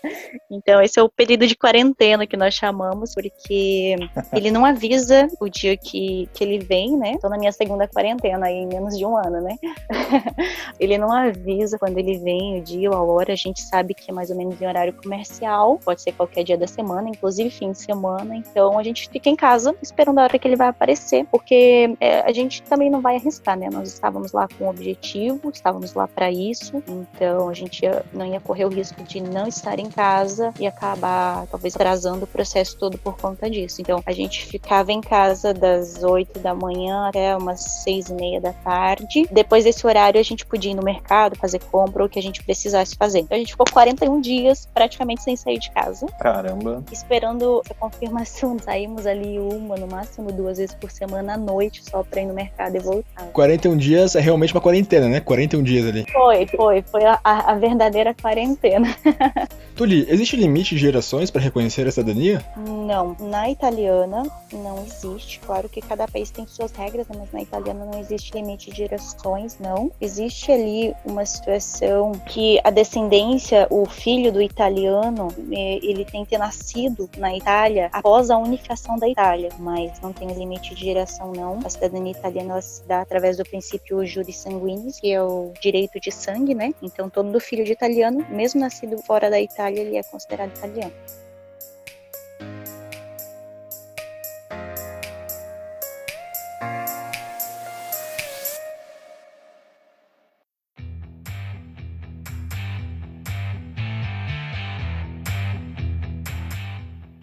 Então, 0.51 0.82
esse 0.82 1.00
é 1.00 1.03
o 1.03 1.08
período 1.08 1.46
de 1.46 1.56
quarentena 1.56 2.25
que 2.25 2.36
nós 2.36 2.56
chamamos, 2.56 3.13
porque 3.13 3.96
ele 4.34 4.50
não 4.50 4.65
avisa 4.65 5.27
o 5.39 5.48
dia 5.48 5.77
que, 5.77 6.27
que 6.34 6.44
ele 6.44 6.58
vem, 6.58 6.98
né? 6.98 7.12
Estou 7.12 7.29
na 7.29 7.38
minha 7.38 7.51
segunda 7.51 7.88
quarentena 7.88 8.48
aí, 8.48 8.56
em 8.56 8.65
menos 8.65 8.98
de 8.98 9.06
um 9.06 9.15
ano, 9.15 9.41
né? 9.41 9.56
ele 10.79 10.98
não 10.98 11.12
avisa 11.12 11.77
quando 11.77 12.00
ele 12.00 12.18
vem, 12.18 12.60
o 12.60 12.63
dia 12.63 12.89
ou 12.89 12.96
a 12.96 13.03
hora. 13.03 13.34
A 13.34 13.36
gente 13.36 13.62
sabe 13.62 13.94
que 13.94 14.10
é 14.10 14.13
mais 14.13 14.32
ou 14.32 14.36
menos 14.38 14.60
em 14.60 14.65
horário 14.65 14.91
comercial, 14.91 15.79
pode 15.86 16.01
ser 16.01 16.13
qualquer 16.13 16.44
dia 16.44 16.58
da 16.58 16.65
semana, 16.65 17.10
inclusive 17.10 17.51
fim 17.51 17.72
de 17.72 17.77
semana. 17.79 18.36
Então, 18.36 18.79
a 18.79 18.84
gente 18.84 19.08
fica 19.08 19.29
em 19.29 19.36
casa 19.36 19.75
esperando 19.84 20.18
a 20.18 20.24
hora 20.24 20.39
que 20.39 20.48
ele 20.48 20.56
vai 20.56 20.70
aparecer, 20.70 21.27
porque 21.29 21.96
é, 22.00 22.22
a 22.22 22.32
gente 22.32 22.63
também 22.63 22.89
não 22.89 23.01
vai 23.01 23.18
arriscar, 23.18 23.56
né? 23.56 23.70
Nós 23.72 23.88
estávamos 23.88 24.32
lá 24.32 24.48
com 24.48 24.65
um 24.65 24.70
objetivo, 24.70 25.51
estávamos 25.53 25.94
lá 25.94 26.08
para 26.08 26.32
isso, 26.32 26.82
então 26.88 27.50
a 27.50 27.53
gente 27.53 27.82
não 28.12 28.25
ia 28.25 28.39
correr 28.39 28.65
o 28.65 28.70
risco 28.70 29.03
de 29.03 29.22
não 29.22 29.38
não 29.39 29.48
estar 29.48 29.79
em 29.79 29.89
casa 29.89 30.53
e 30.60 30.67
acabar 30.67 31.48
talvez 31.48 31.75
atrasando 31.75 32.25
o 32.25 32.27
processo 32.27 32.77
todo 32.77 32.98
por 32.98 33.17
conta 33.17 33.50
disso. 33.50 33.81
Então 33.81 34.03
a 34.05 34.12
gente 34.12 34.46
ficava 34.46 34.91
em 34.91 35.01
casa 35.01 35.53
das 35.53 36.03
8 36.03 36.39
da 36.39 36.53
manhã 36.53 37.08
até 37.08 37.36
umas 37.36 37.62
6 37.84 38.10
e 38.10 38.13
meia 38.13 38.41
da 38.41 38.51
tarde. 38.51 39.27
Depois 39.31 39.63
desse 39.63 39.86
horário 39.88 40.19
a 40.19 40.24
gente 40.24 40.46
podia 40.46 40.72
ir 40.72 40.75
no 40.75 40.84
mercado, 40.84 41.38
fazer 41.38 41.60
compra 41.60 42.03
ou 42.03 42.08
o 42.08 42.10
que 42.10 42.19
a 42.19 42.22
gente 42.22 42.43
precisasse 42.43 42.96
fazer. 42.96 43.19
Então 43.19 43.36
a 43.36 43.39
gente 43.39 43.51
ficou 43.51 43.65
41 43.72 44.19
dias 44.19 44.67
praticamente 44.74 45.24
sem 45.24 45.36
sair 45.36 45.60
de 45.60 45.72
casa. 45.72 46.05
Caramba. 46.19 46.84
Esperando 46.91 47.62
a 47.69 47.74
confirmação. 47.74 48.58
Saímos 48.60 49.05
ali 49.05 49.39
uma, 49.39 49.75
no 49.75 49.88
máximo 49.88 50.31
duas 50.31 50.58
vezes 50.58 50.75
por 50.75 50.91
semana 50.91 51.34
à 51.34 51.38
noite 51.38 51.84
só 51.84 52.03
pra 52.03 52.22
ir 52.22 52.25
no 52.25 52.34
mercado 52.34 52.75
e 52.75 52.79
voltar. 52.79 53.25
41 53.31 53.77
dias 53.77 54.15
é 54.15 54.19
realmente 54.19 54.53
uma 54.53 54.62
quarentena, 54.62 55.08
né? 55.08 55.19
41 55.19 55.63
dias 55.63 55.88
ali. 55.88 56.05
Foi, 56.12 56.46
foi. 56.48 56.81
Foi 56.84 57.05
a, 57.05 57.19
a 57.24 57.55
verdadeira 57.55 58.13
quarentena. 58.13 58.96
Tuli, 59.75 60.05
existe 60.09 60.36
limite 60.36 60.75
de 60.75 60.81
gerações 60.81 61.31
para 61.31 61.41
reconhecer 61.41 61.88
a 61.88 61.91
cidadania? 61.91 62.43
Não. 62.57 63.15
Na 63.19 63.50
italiana 63.50 64.24
não 64.51 64.83
existe. 64.83 65.39
Claro 65.39 65.69
que 65.69 65.79
cada 65.81 66.07
país 66.07 66.29
tem 66.29 66.45
suas 66.45 66.71
regras, 66.71 67.07
né? 67.07 67.15
mas 67.19 67.31
na 67.31 67.41
italiana 67.41 67.86
não 67.86 68.00
existe 68.00 68.33
limite 68.33 68.71
de 68.71 68.77
gerações, 68.77 69.57
não. 69.59 69.91
Existe 70.01 70.51
ali 70.51 70.93
uma 71.05 71.25
situação 71.25 72.12
que 72.25 72.59
a 72.63 72.69
descendência, 72.69 73.67
o 73.69 73.86
filho 73.86 74.31
do 74.31 74.41
italiano, 74.41 75.29
é, 75.51 75.75
ele 75.81 76.03
tem 76.03 76.24
que 76.24 76.31
ter 76.31 76.38
nascido 76.38 77.09
na 77.17 77.36
Itália 77.36 77.89
após 77.93 78.29
a 78.29 78.38
unificação 78.38 78.98
da 78.98 79.07
Itália, 79.07 79.50
mas 79.59 80.00
não 80.01 80.12
tem 80.12 80.27
limite 80.33 80.75
de 80.75 80.83
geração, 80.83 81.31
não. 81.31 81.59
A 81.63 81.69
cidadania 81.69 82.12
italiana 82.12 82.62
se 82.62 82.83
dá 82.83 83.01
através 83.01 83.38
do 83.38 83.43
princípio 83.43 84.05
juris 84.05 84.38
sanguinis, 84.38 85.00
que 85.00 85.12
é 85.12 85.21
o 85.21 85.53
direito 85.62 86.00
de 86.00 86.12
sangue, 86.12 86.53
né? 86.53 86.74
Então 86.81 87.09
todo 87.09 87.39
filho 87.39 87.63
de 87.63 87.71
italiano, 87.71 88.25
mesmo 88.29 88.59
nascido 88.59 88.98
fora 89.03 89.19
da 89.28 89.42
Itália, 89.42 89.82
ele 89.82 89.98
é 89.98 90.04
considerado 90.04 90.56
italiano. 90.56 90.94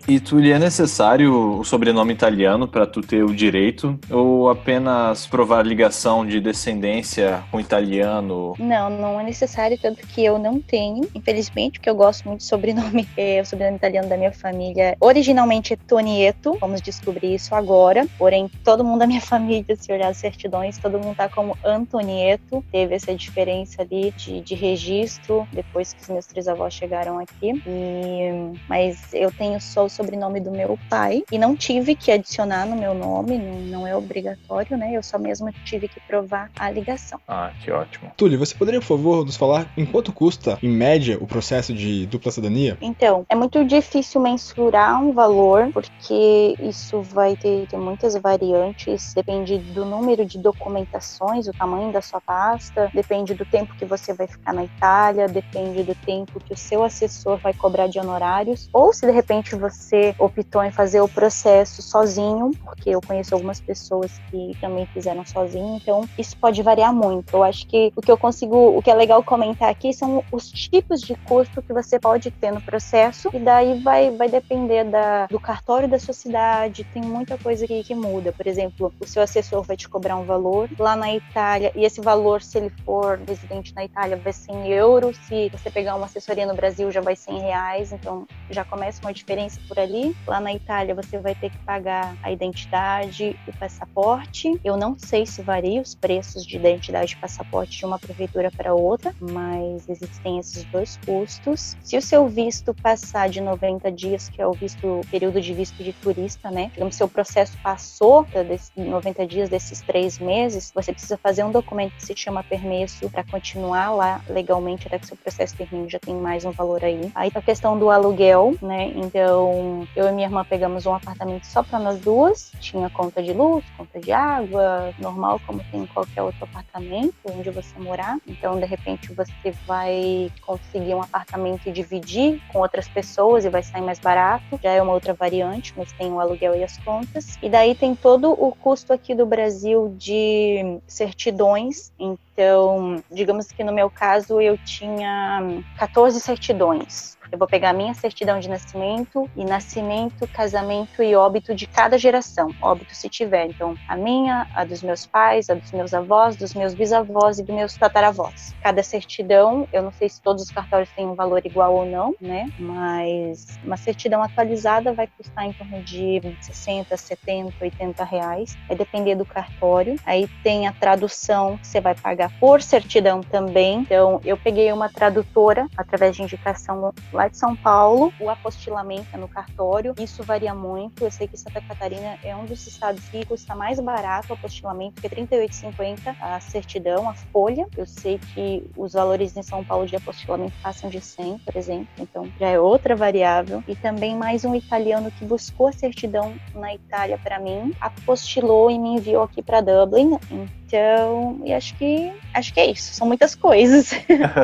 E 0.09 0.21
Tuli, 0.21 0.53
é 0.53 0.59
necessário 0.59 1.59
o 1.59 1.65
sobrenome 1.65 2.13
italiano 2.13 2.69
para 2.69 2.87
tu 2.87 3.01
ter 3.01 3.25
o 3.25 3.35
direito 3.35 3.99
ou 4.09 4.49
apenas 4.49 5.27
provar 5.27 5.67
ligação 5.67 6.25
de 6.25 6.41
descendência 6.41 7.43
com 7.51 7.59
italiano? 7.59 8.55
Não, 8.57 8.89
não 8.89 9.21
é 9.21 9.25
necessário, 9.25 9.77
tanto 9.77 10.07
que 10.07 10.25
eu 10.25 10.39
não 10.39 10.61
tenho, 10.61 11.09
infelizmente, 11.13 11.81
porque 11.81 11.91
eu 11.91 11.97
gosto 11.97 12.25
muito 12.25 12.39
do 12.39 12.45
sobrenome, 12.45 13.09
é, 13.17 13.41
o 13.43 13.45
sobrenome 13.45 13.79
italiano 13.79 14.09
da 14.09 14.17
minha 14.17 14.31
família. 14.31 14.97
Originalmente 15.01 15.73
é 15.73 15.77
Tonieto, 15.77 16.57
vamos 16.61 16.81
descobrir 16.81 17.35
isso 17.35 17.53
agora, 17.53 18.07
porém 18.17 18.49
todo 18.63 18.85
mundo 18.85 19.01
da 19.01 19.09
minha 19.09 19.21
família, 19.27 19.75
se 19.75 19.93
olhar 19.93 20.11
as 20.11 20.19
certidões, 20.19 20.79
todo 20.79 21.01
mundo 21.01 21.17
tá 21.17 21.29
como 21.29 21.59
Antonieto, 21.65 22.65
teve 22.71 22.95
essa 22.95 23.13
diferença 23.13 23.83
ali 23.83 24.13
de, 24.17 24.41
de 24.41 24.55
registro 24.55 25.49
depois 25.53 25.93
que 25.93 26.03
os 26.03 26.09
meus 26.09 26.27
três 26.27 26.47
avós 26.47 26.73
chegaram 26.73 27.19
aqui, 27.19 27.61
e, 27.67 28.57
mas 28.69 29.13
eu 29.13 29.33
tenho 29.33 29.61
só 29.61 29.85
o 29.85 29.96
sobrenome 29.97 30.41
do 30.41 30.51
meu 30.51 30.79
pai 30.89 31.25
e 31.31 31.39
não 31.39 31.57
tive 31.57 31.95
que 31.95 32.13
adicionar 32.13 32.67
no 32.67 32.77
meu 32.77 32.95
nome, 32.95 33.39
não, 33.39 33.59
não 33.61 33.87
é 33.87 33.97
obrigatório, 33.97 34.77
né? 34.77 34.93
Eu 34.93 35.03
só 35.03 35.19
mesmo 35.19 35.51
tive 35.65 35.89
que 35.89 36.01
provar 36.01 36.51
a 36.59 36.71
ligação. 36.71 37.21
Ah, 37.27 37.53
que 37.63 37.71
ótimo. 37.71 38.11
Túlio, 38.17 38.39
você 38.39 38.55
poderia, 38.55 38.81
por 38.81 38.87
favor, 38.87 39.25
nos 39.25 39.37
falar 39.37 39.71
em 39.77 39.87
quanto 39.87 40.13
custa, 40.13 40.59
em 40.63 40.69
média, 40.69 41.19
o 41.21 41.27
processo 41.27 41.73
de 41.73 42.07
dupla 42.07 42.31
cidadania? 42.31 42.77
Então, 42.81 43.25
é 43.29 43.35
muito 43.35 43.65
difícil 43.65 44.21
mensurar 44.21 45.03
um 45.03 45.13
valor, 45.13 45.71
porque 45.73 46.55
isso 46.61 47.03
vai 47.03 47.37
ter, 47.37 47.67
ter 47.67 47.77
muitas 47.77 48.15
variantes, 48.17 49.15
depende 49.15 49.59
do 49.59 49.85
número 49.85 50.25
de 50.25 50.39
documentações, 50.39 51.47
o 51.47 51.53
tamanho 51.53 51.93
da 51.93 52.03
sua 52.03 52.21
pasta, 52.21 52.91
depende 52.93 53.35
do 53.35 53.45
tempo 53.45 53.75
que 53.77 53.85
você 53.85 54.13
vai 54.13 54.27
ficar 54.27 54.53
na 54.53 54.65
Itália, 54.65 55.29
depende 55.29 55.83
do 55.83 55.95
tempo 55.95 56.41
que 56.41 56.53
o 56.53 56.57
seu 56.57 56.83
assessor 56.83 57.39
vai 57.39 57.55
cobrar 57.55 57.87
de 57.87 57.99
honorários, 57.99 58.69
ou 58.73 58.93
se 58.93 59.07
de 59.07 59.13
repente 59.13 59.55
você 59.55 59.86
você 59.87 60.15
optou 60.19 60.65
em 60.65 60.71
fazer 60.73 61.01
o 61.01 61.09
processo 61.09 61.81
sozinho, 61.81 62.51
porque 62.65 62.91
eu 62.91 63.01
conheço 63.01 63.35
algumas 63.35 63.61
pessoas 63.61 64.11
que 64.31 64.57
também 64.61 64.85
fizeram 64.87 65.25
sozinho, 65.25 65.77
então 65.77 66.09
isso 66.19 66.37
pode 66.37 66.61
variar 66.63 66.93
muito. 66.93 67.35
Eu 67.35 67.45
acho 67.45 67.67
que 67.69 67.93
o 67.95 68.03
que 68.03 68.11
eu 68.11 68.19
consigo, 68.19 68.77
o 68.77 68.83
que 68.83 68.91
é 68.91 68.95
legal 68.95 69.23
comentar 69.23 69.71
aqui 69.71 69.93
são 69.93 70.25
os 70.33 70.51
tipos 70.51 71.01
de 71.01 71.15
custo 71.29 71.63
que 71.63 71.73
você 71.73 72.01
pode 72.01 72.31
ter 72.33 72.51
no 72.51 72.61
processo, 72.61 73.31
e 73.33 73.39
daí 73.39 73.81
vai, 73.81 74.11
vai 74.11 74.29
depender 74.29 74.85
da, 74.85 75.27
do 75.27 75.39
cartório 75.39 75.89
da 75.89 75.99
sua 75.99 76.15
cidade, 76.15 76.85
tem 76.93 77.03
muita 77.03 77.39
coisa 77.39 77.67
que, 77.67 77.85
que 77.85 77.95
muda. 77.95 78.33
Por 78.33 78.47
exemplo, 78.47 78.93
o 79.01 79.07
seu 79.07 79.23
assessor 79.23 79.63
vai 79.63 79.77
te 79.77 79.89
cobrar 79.89 80.17
um 80.17 80.25
valor 80.25 80.69
lá 80.79 80.97
na 80.97 81.15
Itália, 81.15 81.71
e 81.77 81.85
esse 81.85 82.01
valor, 82.01 82.43
se 82.43 82.59
ele 82.59 82.73
for 82.85 83.21
residente 83.27 83.73
na 83.75 83.85
Itália, 83.85 84.17
vai 84.17 84.33
ser 84.33 84.53
em 84.53 84.69
euros, 84.69 85.17
se 85.29 85.49
você 85.51 85.71
pegar 85.71 85.95
uma 85.95 86.07
assessoria 86.07 86.47
no 86.47 86.55
Brasil, 86.55 86.91
já 86.91 87.01
vai 87.01 87.15
ser 87.15 87.31
em 87.31 87.41
reais, 87.41 87.93
então 87.93 88.27
já 88.51 88.65
começa 88.65 89.01
uma 89.03 89.13
diferença 89.13 89.61
por 89.69 89.76
por 89.77 89.81
ali. 89.81 90.17
Lá 90.27 90.41
na 90.41 90.55
Itália 90.55 90.95
você 90.95 91.19
vai 91.19 91.35
ter 91.35 91.51
que 91.51 91.59
pagar 91.59 92.17
a 92.23 92.33
identidade 92.33 93.39
e 93.47 93.51
o 93.51 93.57
passaporte. 93.59 94.59
Eu 94.65 94.77
não 94.77 94.99
sei 94.99 95.27
se 95.27 95.43
varia 95.43 95.83
os 95.83 95.95
preços 95.95 96.45
de 96.47 96.57
identidade 96.57 97.13
e 97.13 97.17
passaporte 97.17 97.79
de 97.79 97.85
uma 97.85 97.99
prefeitura 97.99 98.51
para 98.51 98.75
outra, 98.75 99.15
mas 99.21 99.87
existem 99.89 100.39
esses 100.39 100.65
dois 100.65 100.99
custos. 101.05 101.77
Se 101.83 101.97
o 101.97 102.03
seu 102.03 102.27
visto 102.27 102.73
passar 102.73 103.29
de 103.29 103.41
90 103.41 103.93
dias, 103.93 104.29
que 104.31 104.41
é 104.41 104.47
o 104.47 104.53
visto 104.53 105.03
período 105.11 105.41
de 105.41 105.53
visto 105.53 105.85
de 105.85 105.93
turista, 105.93 106.51
né? 106.51 106.71
Digamos, 106.73 106.97
seu 106.97 107.09
processo 107.09 107.57
passou 107.63 108.25
desses 108.25 108.73
90 108.75 109.27
dias 109.27 109.49
desses 109.49 109.81
três 109.83 110.19
meses, 110.19 110.73
você 110.75 110.93
precisa 110.93 111.19
fazer 111.19 111.45
um 111.45 111.51
documento 111.51 111.93
que 111.95 112.05
se 112.05 112.17
chama 112.17 112.43
permesso 112.43 113.11
para 113.11 113.25
continuar 113.25 113.91
lá 113.91 114.23
legalmente 114.29 114.87
até 114.87 114.99
que 114.99 115.07
seu 115.07 115.17
processo 115.17 115.55
termine, 115.57 115.89
já 115.89 115.99
tem 115.99 116.15
mais 116.15 116.45
um 116.45 116.51
valor 116.51 116.83
aí. 116.83 117.11
Aí 117.15 117.31
a 117.35 117.43
questão 117.43 117.79
do 117.79 117.91
aluguel, 117.91 118.55
né? 118.63 118.93
Então 118.95 119.66
tem. 119.67 119.89
Eu 119.97 120.09
e 120.09 120.13
minha 120.13 120.27
irmã 120.27 120.45
pegamos 120.45 120.87
um 120.87 120.95
apartamento 120.95 121.45
só 121.45 121.63
para 121.63 121.79
nós 121.79 122.01
duas. 122.01 122.53
Tinha 122.61 122.89
conta 122.91 123.23
de 123.23 123.33
luz, 123.33 123.65
conta 123.77 123.99
de 123.99 124.13
água, 124.13 124.95
normal 124.99 125.41
como 125.47 125.63
tem 125.71 125.83
em 125.83 125.87
qualquer 125.87 126.23
outro 126.23 126.45
apartamento 126.45 127.15
onde 127.33 127.51
você 127.51 127.79
morar. 127.79 128.19
Então, 128.27 128.59
de 128.59 128.65
repente, 128.65 129.13
você 129.13 129.51
vai 129.67 130.31
conseguir 130.43 130.95
um 130.95 131.03
apartamento 131.03 131.67
e 131.69 131.73
dividir 131.73 132.41
com 132.53 132.61
outras 132.61 132.89
pessoas 132.89 133.45
e 133.45 133.49
vai 133.49 133.63
sair 133.63 133.83
mais 133.83 133.99
barato. 133.99 134.59
Já 134.63 134.71
é 134.71 134.81
uma 134.81 134.93
outra 134.93 135.13
variante, 135.13 135.75
mas 135.77 135.93
tem 135.93 136.13
o 136.13 136.21
aluguel 136.21 136.55
e 136.55 136.63
as 136.63 136.77
contas. 136.79 137.39
E 137.43 137.49
daí 137.49 137.75
tem 137.75 137.95
todo 137.95 138.31
o 138.33 138.55
custo 138.55 138.93
aqui 138.93 139.15
do 139.15 139.27
Brasil 139.27 139.95
de 139.99 140.79
certidões. 140.87 141.93
Então, 141.99 143.03
digamos 143.11 143.49
que 143.49 143.65
no 143.65 143.73
meu 143.73 143.91
caso 143.91 144.41
eu 144.41 144.59
tinha 144.59 145.43
14 145.79 146.21
certidões 146.21 147.16
eu 147.31 147.39
vou 147.39 147.47
pegar 147.47 147.71
a 147.71 147.73
minha 147.73 147.95
certidão 147.95 148.39
de 148.39 148.49
nascimento 148.49 149.29
e 149.37 149.45
nascimento, 149.45 150.27
casamento 150.29 151.03
e 151.03 151.15
óbito 151.15 151.55
de 151.55 151.67
cada 151.67 151.99
geração, 151.99 152.55
óbito 152.63 152.95
se 152.95 153.09
tiver. 153.09 153.47
Então, 153.47 153.75
a 153.89 153.97
minha, 153.97 154.47
a 154.55 154.65
dos 154.65 154.83
meus 154.83 155.07
pais, 155.07 155.51
a 155.51 155.55
dos 155.55 155.73
meus 155.73 155.93
avós, 155.93 156.37
dos 156.37 156.55
meus 156.55 156.75
bisavós 156.75 157.39
e 157.39 157.43
dos 157.43 157.55
meus 157.55 157.75
tataravós. 157.77 158.55
Cada 158.63 158.83
certidão, 158.83 159.67
eu 159.73 159.83
não 159.83 159.93
sei 159.93 160.09
se 160.09 160.21
todos 160.21 160.43
os 160.43 160.51
cartórios 160.51 160.89
têm 160.91 161.07
um 161.07 161.15
valor 161.15 161.45
igual 161.45 161.75
ou 161.75 161.87
não, 161.87 162.15
né? 162.21 162.51
Mas 162.59 163.59
uma 163.65 163.77
certidão 163.77 164.23
atualizada 164.23 164.93
vai 164.93 165.07
custar 165.07 165.45
em 165.45 165.53
torno 165.53 165.83
de 165.83 166.21
60, 166.41 166.97
70, 166.97 167.55
80 167.61 168.05
reais. 168.05 168.57
Vai 168.69 168.77
depender 168.77 169.15
do 169.15 169.25
cartório. 169.25 169.97
Aí 170.05 170.29
tem 170.43 170.67
a 170.67 170.73
tradução 170.73 171.59
que 171.59 171.67
você 171.67 171.81
vai 171.81 171.95
pagar 171.95 172.31
por 172.39 172.63
certidão 172.63 173.21
também. 173.21 173.81
Então, 173.81 174.21
eu 174.25 174.37
peguei 174.37 174.73
uma 174.73 174.89
tradutora 174.89 175.67
através 175.77 176.17
de 176.17 176.23
indicação 176.23 176.93
lá 177.17 177.29
de 177.29 177.37
São 177.37 177.57
Paulo, 177.57 178.13
o 178.21 178.29
apostilamento 178.29 179.09
é 179.13 179.17
no 179.17 179.27
cartório. 179.27 179.95
Isso 179.99 180.23
varia 180.23 180.55
muito. 180.55 181.03
Eu 181.03 181.11
sei 181.11 181.27
que 181.27 181.37
Santa 181.37 181.61
Catarina 181.61 182.19
é 182.23 182.37
um 182.37 182.45
dos 182.45 182.67
estados 182.67 183.03
que 183.09 183.25
custa 183.25 183.55
mais 183.55 183.81
barato 183.81 184.29
o 184.31 184.35
apostilamento, 184.35 185.01
que 185.01 185.07
é 185.07 185.11
R$ 185.11 185.27
38,50 185.27 186.15
a 186.21 186.39
certidão, 186.41 187.09
a 187.09 187.15
folha. 187.15 187.67
Eu 187.77 187.87
sei 187.87 188.19
que 188.19 188.63
os 188.77 188.93
valores 188.93 189.37
em 189.37 189.43
São 189.43 189.65
Paulo 189.65 189.87
de 189.87 189.97
apostilamento 189.97 190.55
passam 190.63 190.91
de 190.91 191.01
100, 191.01 191.39
por 191.39 191.57
exemplo, 191.57 191.89
então 191.99 192.31
já 192.39 192.49
é 192.49 192.61
outra 192.61 192.95
variável. 192.95 193.65
E 193.67 193.75
também 193.75 194.15
mais 194.15 194.45
um 194.45 194.55
italiano 194.55 195.11
que 195.11 195.25
buscou 195.25 195.69
a 195.69 195.73
certidão 195.73 196.35
na 196.55 196.75
Itália 196.75 197.19
para 197.19 197.39
mim, 197.39 197.73
apostilou 197.81 198.71
e 198.71 198.79
me 198.79 198.91
enviou 198.91 199.23
aqui 199.23 199.43
para 199.43 199.63
Dublin. 199.63 200.19
Então, 200.31 201.41
e 201.45 201.53
acho 201.53 201.75
que 201.77 202.13
acho 202.35 202.53
que 202.53 202.61
é 202.61 202.71
isso. 202.71 202.93
São 202.93 203.07
muitas 203.07 203.35
coisas. 203.35 203.91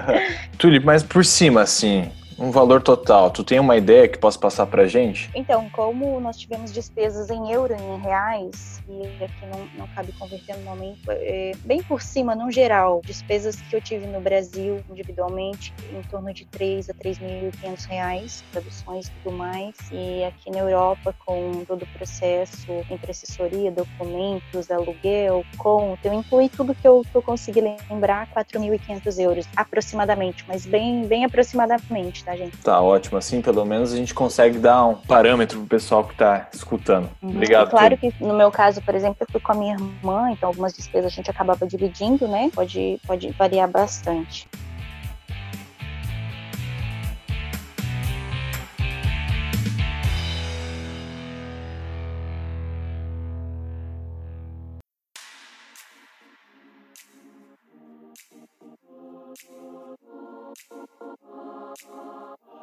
Tulip, 0.57 0.85
mas 0.85 1.03
por 1.03 1.25
cima, 1.25 1.63
assim, 1.63 2.11
um 2.39 2.51
valor 2.51 2.83
total, 2.83 3.31
tu 3.31 3.45
tem 3.45 3.61
uma 3.61 3.77
ideia 3.77 4.09
que 4.09 4.19
possa 4.19 4.39
passar 4.39 4.67
pra 4.67 4.87
gente? 4.87 5.31
Então, 5.35 5.69
como 5.71 6.21
nós 6.21 6.37
tivemos 6.37 6.73
despesas 6.73 7.31
em 7.31 7.53
euro 7.53 7.75
e 7.75 7.83
em 7.83 8.01
reais, 8.01 8.83
e 8.89 9.25
aqui 9.25 9.47
não, 9.47 9.67
não 9.79 9.87
cabe 9.95 10.13
converter 10.13 10.57
no 10.57 10.65
momento, 10.65 11.11
é, 11.11 11.53
bem 11.65 11.83
por 11.83 12.03
cima, 12.03 12.35
no 12.35 12.51
geral, 12.51 13.01
despesas 13.05 13.57
que 13.57 13.75
eu 13.75 13.81
tive 13.81 14.07
no 14.07 14.21
Brasil 14.21 14.83
individualmente, 14.91 15.73
em 15.93 16.03
torno 16.03 16.33
de 16.33 16.45
3 16.47 16.91
a 16.91 16.95
3.500 16.95 17.87
reais, 17.87 18.45
traduções 18.51 19.07
e 19.07 19.11
tudo 19.23 19.37
mais, 19.37 19.75
e 19.91 20.25
aqui 20.25 20.51
na 20.51 20.59
Europa, 20.59 21.15
com 21.25 21.65
todo 21.65 21.83
o 21.83 21.87
processo 21.87 22.73
entre 22.91 23.11
assessoria, 23.11 23.71
documentos, 23.71 24.71
aluguel, 24.71 25.45
conta, 25.57 26.09
eu 26.09 26.13
incluí 26.13 26.49
tudo 26.49 26.75
que 26.75 26.87
eu, 26.87 27.03
que 27.09 27.15
eu 27.15 27.23
consegui 27.23 27.61
lembrar, 27.61 28.29
4.500 28.33 29.19
euros, 29.23 29.47
aproximadamente, 29.57 30.45
mas 30.49 30.67
bem, 30.67 31.07
bem 31.07 31.25
aproximadamente, 31.25 32.25
tá? 32.25 32.32
Tá, 32.33 32.37
gente? 32.37 32.57
Tá 32.59 32.81
ótimo. 32.81 33.19
Assim, 33.19 33.41
pelo 33.41 33.65
menos 33.65 33.93
a 33.93 33.97
gente 33.97 34.15
consegue 34.15 34.59
dar 34.59 34.87
um 34.87 34.95
parâmetro 34.95 35.59
pro 35.59 35.69
pessoal 35.69 36.05
que 36.05 36.15
tá 36.15 36.49
escutando. 36.53 37.09
Uhum. 37.23 37.31
Obrigado. 37.31 37.71
Claro 37.71 37.97
que 37.97 38.13
no 38.21 38.35
meu 38.35 38.51
caso, 38.51 38.81
por 38.83 38.95
exemplo, 38.95 39.17
eu 39.21 39.27
fui 39.31 39.41
com 39.41 39.53
a 39.53 39.55
minha 39.55 39.75
irmã, 39.75 40.31
então 40.31 40.49
algumas 40.49 40.73
despesas 40.73 41.13
a 41.13 41.15
gente 41.15 41.31
acabava 41.31 41.67
dividindo, 41.67 42.27
né? 42.27 42.51
Pode, 42.55 43.01
pode 43.07 43.31
variar 43.33 43.69
bastante. 43.69 44.49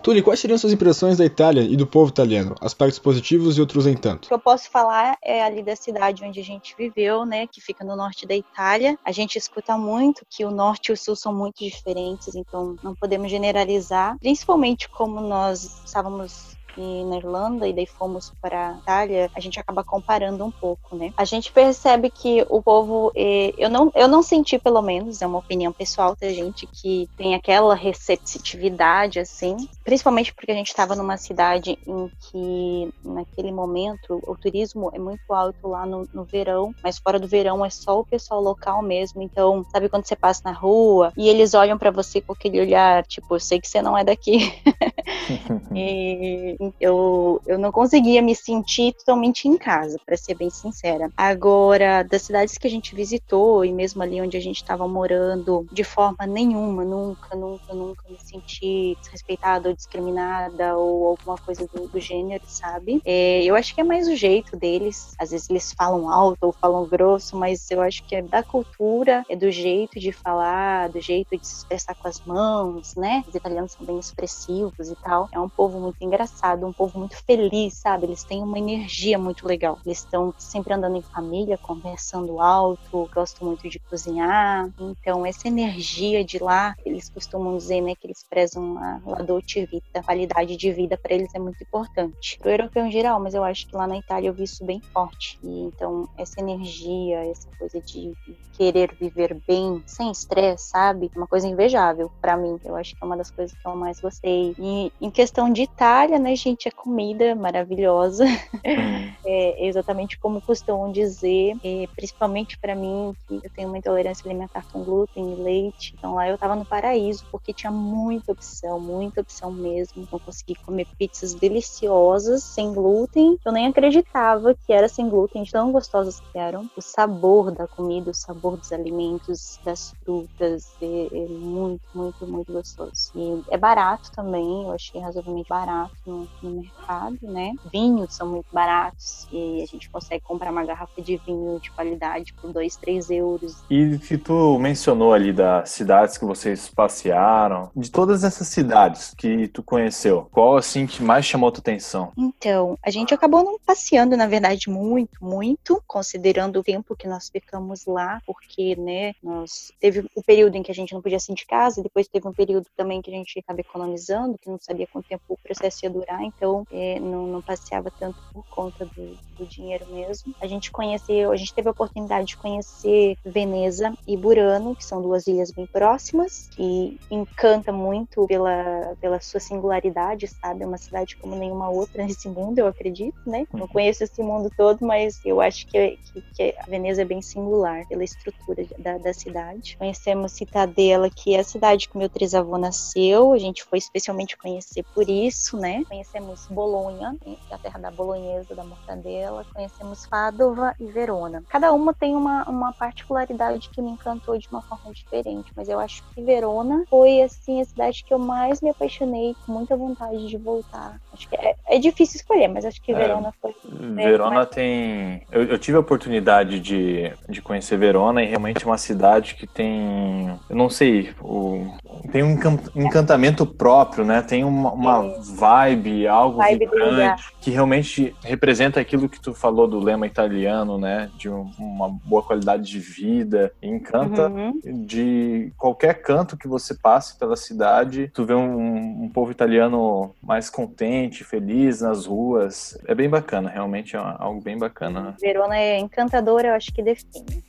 Tuli, 0.01 0.21
quais 0.21 0.39
seriam 0.39 0.57
suas 0.57 0.71
impressões 0.71 1.17
da 1.17 1.25
Itália 1.25 1.61
e 1.61 1.75
do 1.75 1.85
povo 1.85 2.09
italiano? 2.09 2.55
Aspectos 2.61 2.97
positivos 2.99 3.57
e 3.57 3.61
outros 3.61 3.85
em 3.85 3.97
tanto. 3.97 4.25
O 4.25 4.27
que 4.29 4.33
eu 4.33 4.39
posso 4.39 4.69
falar 4.69 5.17
é 5.21 5.43
ali 5.43 5.61
da 5.61 5.75
cidade 5.75 6.23
onde 6.23 6.39
a 6.39 6.43
gente 6.43 6.73
viveu, 6.77 7.25
né, 7.25 7.45
que 7.47 7.59
fica 7.59 7.83
no 7.83 7.95
norte 7.97 8.25
da 8.25 8.33
Itália. 8.33 8.97
A 9.03 9.11
gente 9.11 9.37
escuta 9.37 9.77
muito 9.77 10.25
que 10.29 10.45
o 10.45 10.51
norte 10.51 10.87
e 10.87 10.93
o 10.93 10.97
sul 10.97 11.15
são 11.15 11.33
muito 11.33 11.63
diferentes, 11.63 12.33
então 12.33 12.77
não 12.81 12.95
podemos 12.95 13.29
generalizar, 13.29 14.17
principalmente 14.19 14.87
como 14.87 15.19
nós 15.19 15.83
estávamos 15.85 16.57
aqui 16.69 17.03
na 17.03 17.17
Irlanda 17.17 17.67
e 17.67 17.73
daí 17.73 17.85
fomos 17.85 18.31
para 18.41 18.77
Itália, 18.81 19.29
a 19.35 19.39
gente 19.39 19.59
acaba 19.59 19.83
comparando 19.83 20.45
um 20.45 20.51
pouco, 20.51 20.95
né? 20.95 21.11
A 21.17 21.25
gente 21.25 21.51
percebe 21.51 22.09
que 22.09 22.45
o 22.49 22.61
povo, 22.61 23.11
eh, 23.15 23.53
eu 23.57 23.69
não, 23.69 23.91
eu 23.95 24.07
não 24.07 24.21
senti 24.21 24.57
pelo 24.57 24.81
menos, 24.81 25.21
é 25.21 25.27
uma 25.27 25.39
opinião 25.39 25.71
pessoal 25.71 26.15
da 26.19 26.29
gente 26.29 26.67
que 26.67 27.09
tem 27.17 27.35
aquela 27.35 27.75
receptividade 27.75 29.19
assim, 29.19 29.55
principalmente 29.83 30.33
porque 30.33 30.51
a 30.51 30.55
gente 30.55 30.67
estava 30.67 30.95
numa 30.95 31.17
cidade 31.17 31.77
em 31.85 32.09
que 32.19 32.93
naquele 33.03 33.51
momento 33.51 34.21
o 34.27 34.35
turismo 34.35 34.91
é 34.93 34.99
muito 34.99 35.33
alto 35.33 35.67
lá 35.67 35.85
no, 35.85 36.07
no 36.13 36.23
verão, 36.23 36.73
mas 36.83 36.97
fora 36.97 37.19
do 37.19 37.27
verão 37.27 37.65
é 37.65 37.69
só 37.69 37.99
o 37.99 38.05
pessoal 38.05 38.41
local 38.41 38.81
mesmo. 38.81 39.21
Então, 39.21 39.65
sabe 39.71 39.89
quando 39.89 40.05
você 40.05 40.15
passa 40.15 40.41
na 40.45 40.51
rua 40.51 41.11
e 41.17 41.27
eles 41.27 41.53
olham 41.53 41.77
para 41.77 41.91
você 41.91 42.21
com 42.21 42.33
aquele 42.33 42.59
olhar, 42.59 43.05
tipo, 43.05 43.35
eu 43.35 43.39
sei 43.39 43.59
que 43.59 43.67
você 43.67 43.81
não 43.81 43.97
é 43.97 44.03
daqui. 44.03 44.39
e 45.75 46.57
eu, 46.79 47.41
eu 47.45 47.59
não 47.59 47.71
conseguia 47.71 48.21
me 48.21 48.35
sentir 48.35 48.93
totalmente 48.93 49.47
em 49.47 49.57
casa, 49.57 49.99
para 50.05 50.17
ser 50.17 50.35
bem 50.35 50.49
sincera. 50.49 51.11
Agora, 51.15 52.03
das 52.03 52.23
cidades 52.23 52.57
que 52.57 52.65
a 52.67 52.69
gente 52.69 52.95
visitou 52.95 53.63
e 53.63 53.71
mesmo 53.71 54.01
ali 54.01 54.19
onde 54.21 54.35
a 54.35 54.39
gente 54.39 54.57
estava 54.57 54.87
morando, 54.87 55.67
de 55.71 55.83
forma 55.83 56.25
nenhuma, 56.27 56.83
nunca, 56.83 57.35
nunca, 57.35 57.73
nunca 57.73 58.03
me 58.09 58.17
senti 58.19 58.97
desrespeitada 59.01 59.69
ou 59.69 59.75
discriminada 59.75 60.75
ou 60.77 61.07
alguma 61.07 61.37
coisa 61.39 61.67
do, 61.71 61.87
do 61.87 61.99
gênero, 61.99 62.43
sabe? 62.47 62.99
É, 63.05 63.43
eu 63.43 63.55
acho 63.55 63.73
que 63.75 63.81
é 63.81 63.83
mais 63.83 64.07
o 64.07 64.15
jeito 64.15 64.57
deles. 64.57 65.13
Às 65.19 65.29
vezes 65.31 65.49
eles 65.49 65.73
falam 65.77 66.09
alto 66.09 66.37
ou 66.47 66.53
falam 66.59 66.87
grosso, 66.87 67.37
mas 67.37 67.69
eu 67.69 67.81
acho 67.81 68.01
que 68.07 68.15
é 68.15 68.21
da 68.21 68.43
cultura, 68.43 69.23
é 69.29 69.35
do 69.35 69.51
jeito 69.51 69.99
de 69.99 70.11
falar, 70.11 70.89
do 70.89 70.99
jeito 70.99 71.29
de 71.37 71.45
se 71.47 71.57
expressar 71.59 71.95
com 71.97 72.07
as 72.07 72.19
mãos, 72.25 72.91
né? 72.97 73.23
Os 73.27 73.35
italianos 73.35 73.73
são 73.73 73.85
bem 73.85 73.99
expressivos 73.99 74.89
e 74.89 74.95
tal. 75.01 75.18
É 75.33 75.39
um 75.39 75.49
povo 75.49 75.79
muito 75.79 75.97
engraçado, 76.01 76.65
um 76.67 76.73
povo 76.73 76.97
muito 76.99 77.15
feliz, 77.25 77.79
sabe? 77.79 78.05
Eles 78.07 78.23
têm 78.23 78.43
uma 78.43 78.57
energia 78.59 79.17
muito 79.17 79.45
legal. 79.47 79.79
Eles 79.85 79.99
estão 79.99 80.33
sempre 80.37 80.73
andando 80.73 80.95
em 80.97 81.03
família, 81.03 81.57
conversando 81.61 82.39
alto, 82.39 83.09
gostam 83.13 83.47
muito 83.47 83.67
de 83.69 83.79
cozinhar. 83.89 84.69
Então, 84.79 85.25
essa 85.25 85.47
energia 85.47 86.23
de 86.23 86.39
lá, 86.39 86.75
eles 86.89 87.09
costumam 87.09 87.57
dizer, 87.57 87.81
né, 87.81 87.93
que 87.95 88.07
eles 88.07 88.23
prezam 88.29 88.77
a, 88.77 89.01
a 89.17 89.23
dolce 89.23 89.65
vita, 89.65 89.99
a 89.99 90.03
qualidade 90.03 90.55
de 90.57 90.71
vida 90.71 90.97
para 91.01 91.13
eles 91.13 91.33
é 91.33 91.39
muito 91.39 91.61
importante. 91.61 92.37
Pro 92.39 92.51
europeu 92.51 92.85
em 92.85 92.91
geral, 92.91 93.19
mas 93.19 93.33
eu 93.33 93.43
acho 93.43 93.67
que 93.67 93.75
lá 93.75 93.87
na 93.87 93.97
Itália 93.97 94.29
eu 94.29 94.33
vi 94.33 94.43
isso 94.43 94.65
bem 94.65 94.81
forte. 94.93 95.37
E 95.43 95.61
então, 95.61 96.07
essa 96.17 96.39
energia, 96.39 97.25
essa 97.25 97.49
coisa 97.57 97.79
de 97.81 98.13
querer 98.53 98.93
viver 98.99 99.37
bem, 99.47 99.81
sem 99.85 100.11
estresse, 100.11 100.69
sabe? 100.69 101.09
Uma 101.15 101.27
coisa 101.27 101.47
invejável 101.47 102.11
para 102.21 102.35
mim. 102.35 102.59
Eu 102.65 102.75
acho 102.75 102.91
que 102.91 102.97
é 103.01 103.05
uma 103.05 103.15
das 103.15 103.31
coisas 103.31 103.55
que 103.55 103.67
eu 103.67 103.75
mais 103.75 104.01
gostei. 104.01 104.53
E 104.59 104.91
em 104.99 105.09
questão 105.09 105.51
de 105.51 105.61
Itália, 105.61 106.19
né, 106.19 106.35
gente, 106.35 106.67
a 106.67 106.71
comida 106.71 107.33
maravilhosa. 107.35 108.25
Uhum. 108.25 108.29
é 109.25 109.65
exatamente 109.67 110.17
como 110.19 110.41
costumam 110.41 110.91
dizer, 110.91 111.55
e 111.63 111.87
principalmente 111.95 112.57
para 112.59 112.75
mim, 112.75 113.13
que 113.27 113.35
eu 113.35 113.49
tenho 113.55 113.69
uma 113.69 113.77
intolerância 113.77 114.27
alimentar 114.27 114.65
com 114.71 114.83
glúten 114.83 115.33
e 115.33 115.35
leite. 115.35 115.93
Então 115.97 116.15
lá 116.15 116.27
eu 116.27 116.37
tava 116.37 116.55
no 116.55 116.65
paraíso, 116.89 117.23
porque 117.31 117.53
tinha 117.53 117.71
muita 117.71 118.31
opção, 118.31 118.79
muita 118.79 119.21
opção 119.21 119.51
mesmo. 119.51 120.01
Então 120.01 120.19
consegui 120.19 120.55
comer 120.55 120.87
pizzas 120.97 121.35
deliciosas, 121.35 122.43
sem 122.43 122.73
glúten. 122.73 123.37
Eu 123.45 123.51
nem 123.51 123.67
acreditava 123.67 124.55
que 124.55 124.73
era 124.73 124.87
sem 124.87 125.07
glúten, 125.07 125.43
tão 125.45 125.71
gostosas 125.71 126.19
que 126.19 126.37
eram. 126.37 126.69
O 126.75 126.81
sabor 126.81 127.51
da 127.51 127.67
comida, 127.67 128.09
o 128.11 128.13
sabor 128.13 128.57
dos 128.57 128.71
alimentos, 128.71 129.59
das 129.63 129.93
frutas, 130.03 130.69
é, 130.81 131.07
é 131.11 131.27
muito, 131.27 131.83
muito, 131.93 132.25
muito 132.25 132.51
gostoso. 132.51 133.11
E 133.15 133.43
é 133.49 133.57
barato 133.57 134.11
também, 134.11 134.63
eu 134.63 134.71
achei 134.71 134.99
razoavelmente 134.99 135.49
barato 135.49 135.95
no, 136.05 136.27
no, 136.41 136.61
mercado, 136.61 137.17
né? 137.21 137.53
Vinhos 137.71 138.15
são 138.15 138.27
muito 138.27 138.47
baratos 138.51 139.27
e 139.31 139.61
a 139.61 139.65
gente 139.65 139.89
consegue 139.89 140.23
comprar 140.23 140.51
uma 140.51 140.65
garrafa 140.65 141.01
de 141.01 141.17
vinho 141.17 141.59
de 141.59 141.71
qualidade 141.71 142.33
por 142.33 142.51
2, 142.51 142.75
3 142.77 143.09
euros. 143.11 143.57
E 143.69 143.97
que 143.99 144.17
tu 144.17 144.57
mencionou 144.57 145.13
ali 145.13 145.31
das 145.31 145.69
cidades 145.69 146.17
que 146.17 146.25
vocês 146.25 146.68
passearam, 146.69 147.71
de 147.75 147.89
todas 147.91 148.23
essas 148.23 148.47
cidades 148.47 149.13
que 149.15 149.47
tu 149.47 149.63
conheceu, 149.63 150.27
qual 150.31 150.57
assim 150.57 150.85
que 150.85 151.03
mais 151.03 151.25
chamou 151.25 151.51
tua 151.51 151.61
atenção? 151.61 152.11
Então, 152.17 152.77
a 152.83 152.89
gente 152.89 153.13
acabou 153.13 153.43
não 153.43 153.59
passeando, 153.59 154.15
na 154.15 154.27
verdade, 154.27 154.69
muito, 154.69 155.23
muito, 155.23 155.81
considerando 155.87 156.59
o 156.59 156.63
tempo 156.63 156.95
que 156.95 157.07
nós 157.07 157.29
ficamos 157.29 157.85
lá, 157.85 158.21
porque, 158.25 158.75
né, 158.75 159.13
nós 159.21 159.71
teve 159.79 160.05
o 160.15 160.23
período 160.23 160.55
em 160.55 160.63
que 160.63 160.71
a 160.71 160.75
gente 160.75 160.93
não 160.93 161.01
podia 161.01 161.19
sair 161.19 161.35
de 161.35 161.45
casa, 161.45 161.83
depois 161.83 162.07
teve 162.07 162.27
um 162.27 162.33
período 162.33 162.67
também 162.75 163.01
que 163.01 163.09
a 163.09 163.13
gente 163.13 163.37
estava 163.37 163.59
economizando, 163.59 164.37
que 164.37 164.49
não 164.49 164.57
sabia 164.59 164.87
quanto 164.87 165.07
tempo 165.07 165.23
o 165.29 165.37
processo 165.37 165.85
ia 165.85 165.89
durar, 165.89 166.21
então 166.21 166.65
é, 166.71 166.99
não, 166.99 167.27
não, 167.27 167.41
passeava 167.41 167.91
tanto 167.91 168.17
por 168.33 168.45
conta 168.47 168.85
do, 168.85 169.17
do, 169.37 169.45
dinheiro 169.45 169.85
mesmo. 169.91 170.33
A 170.41 170.47
gente 170.47 170.71
conheceu, 170.71 171.31
a 171.31 171.35
gente 171.35 171.53
teve 171.53 171.67
a 171.67 171.71
oportunidade 171.71 172.27
de 172.27 172.37
conhecer 172.37 173.17
Veneza 173.25 173.93
e 174.07 174.15
Burano, 174.15 174.75
que 174.75 174.85
são 174.85 175.01
duas 175.01 175.27
ilhas 175.27 175.51
bem 175.51 175.65
próximas, 175.65 176.49
que 176.59 176.99
encanta 177.09 177.71
muito 177.71 178.27
pela, 178.27 178.93
pela 178.99 179.21
sua 179.21 179.39
singularidade, 179.39 180.27
sabe? 180.27 180.63
É 180.63 180.67
uma 180.67 180.77
cidade 180.77 181.15
como 181.15 181.33
nenhuma 181.33 181.69
outra 181.69 182.03
nesse 182.03 182.27
mundo, 182.27 182.59
eu 182.59 182.67
acredito, 182.67 183.17
né? 183.25 183.47
Não 183.53 183.65
conheço 183.65 184.03
esse 184.03 184.21
mundo 184.21 184.51
todo, 184.57 184.85
mas 184.85 185.21
eu 185.23 185.39
acho 185.39 185.65
que, 185.67 185.97
que, 186.11 186.21
que 186.21 186.55
a 186.59 186.65
Veneza 186.65 187.01
é 187.01 187.05
bem 187.05 187.21
singular 187.21 187.87
pela 187.87 188.03
estrutura 188.03 188.65
da, 188.77 188.97
da 188.97 189.13
cidade. 189.13 189.77
Conhecemos 189.77 190.33
Citadela, 190.33 191.09
que 191.09 191.33
é 191.33 191.39
a 191.39 191.45
cidade 191.45 191.87
que 191.87 191.97
meu 191.97 192.09
trisavô 192.09 192.57
nasceu, 192.57 193.31
a 193.31 193.37
gente 193.37 193.63
foi 193.63 193.77
especialmente 193.77 194.35
conhecer 194.35 194.83
por 194.93 195.09
isso, 195.09 195.55
né? 195.55 195.85
Conhecemos 195.87 196.45
Bolonha, 196.47 197.15
a 197.49 197.57
terra 197.57 197.79
da 197.79 197.89
bolonhesa, 197.89 198.53
da 198.53 198.65
mortadela, 198.65 199.45
conhecemos 199.53 200.05
Padova 200.07 200.75
e 200.77 200.87
Verona. 200.87 201.41
Cada 201.47 201.71
uma 201.71 201.93
tem 201.93 202.17
uma, 202.17 202.43
uma 202.49 202.73
particularidade 202.73 203.69
que 203.69 203.81
me 203.81 203.91
encantou 203.91 204.37
de 204.37 204.49
uma 204.49 204.61
forma 204.61 204.93
diferente, 204.93 205.53
mas 205.55 205.69
eu 205.69 205.79
acho 205.79 206.03
que 206.09 206.21
Verona 206.21 206.48
foi, 206.89 207.21
assim, 207.21 207.61
a 207.61 207.65
cidade 207.65 208.03
que 208.03 208.13
eu 208.13 208.19
mais 208.19 208.61
me 208.61 208.69
apaixonei, 208.69 209.35
com 209.45 209.51
muita 209.53 209.75
vontade 209.75 210.27
de 210.27 210.37
voltar. 210.37 210.99
Acho 211.13 211.27
que 211.27 211.35
é, 211.35 211.55
é 211.67 211.79
difícil 211.79 212.17
escolher, 212.17 212.47
mas 212.47 212.65
acho 212.65 212.81
que 212.81 212.91
é, 212.91 212.95
Verona 212.95 213.33
foi. 213.41 213.55
Verona 213.79 214.35
mais... 214.35 214.49
tem. 214.49 215.21
Eu, 215.31 215.43
eu, 215.43 215.57
tive 215.57 215.77
a 215.77 215.79
oportunidade 215.79 216.59
de, 216.59 217.11
de 217.27 217.41
conhecer 217.41 217.77
Verona 217.77 218.21
e 218.21 218.25
realmente 218.25 218.63
é 218.63 218.65
uma 218.65 218.77
cidade 218.77 219.35
que 219.35 219.47
tem. 219.47 220.37
Eu 220.49 220.55
não 220.55 220.69
sei, 220.69 221.11
o, 221.21 221.65
tem 222.11 222.23
um 222.23 222.37
encantamento 222.75 223.45
próprio, 223.45 224.03
né? 224.03 224.21
Tem 224.21 224.43
uma, 224.43 224.71
uma 224.71 225.21
vibe, 225.21 226.07
algo 226.07 226.37
vibe 226.37 226.65
vibrante, 226.65 227.31
que 227.39 227.51
realmente 227.51 228.15
representa 228.23 228.79
aquilo 228.79 229.07
que 229.07 229.19
tu 229.19 229.33
falou 229.33 229.67
do 229.67 229.79
lema 229.79 230.05
italiano, 230.05 230.77
né? 230.77 231.09
De 231.17 231.29
um, 231.29 231.49
uma 231.57 231.89
boa 231.89 232.21
qualidade 232.21 232.63
de 232.63 232.79
vida. 232.79 233.51
Encanta 233.61 234.27
uhum. 234.27 234.59
de 234.85 235.53
qualquer 235.57 236.01
canto 236.01 236.37
que 236.37 236.47
você 236.47 236.73
passe 236.73 237.17
pela 237.17 237.35
cidade, 237.35 238.11
tu 238.13 238.25
vê 238.25 238.33
um, 238.33 239.03
um 239.03 239.09
povo 239.09 239.31
italiano 239.31 240.13
mais 240.21 240.49
contente, 240.49 241.23
feliz 241.23 241.81
nas 241.81 242.05
ruas. 242.05 242.77
É 242.85 242.93
bem 242.93 243.09
bacana, 243.09 243.49
realmente 243.49 243.68
é 243.75 244.15
algo 244.17 244.41
bem 244.41 244.57
bacana. 244.57 245.01
Né? 245.01 245.15
Verona 245.19 245.57
é 245.57 245.77
encantadora, 245.77 246.49
eu 246.49 246.53
acho 246.53 246.73
que 246.73 246.81
define. 246.81 247.43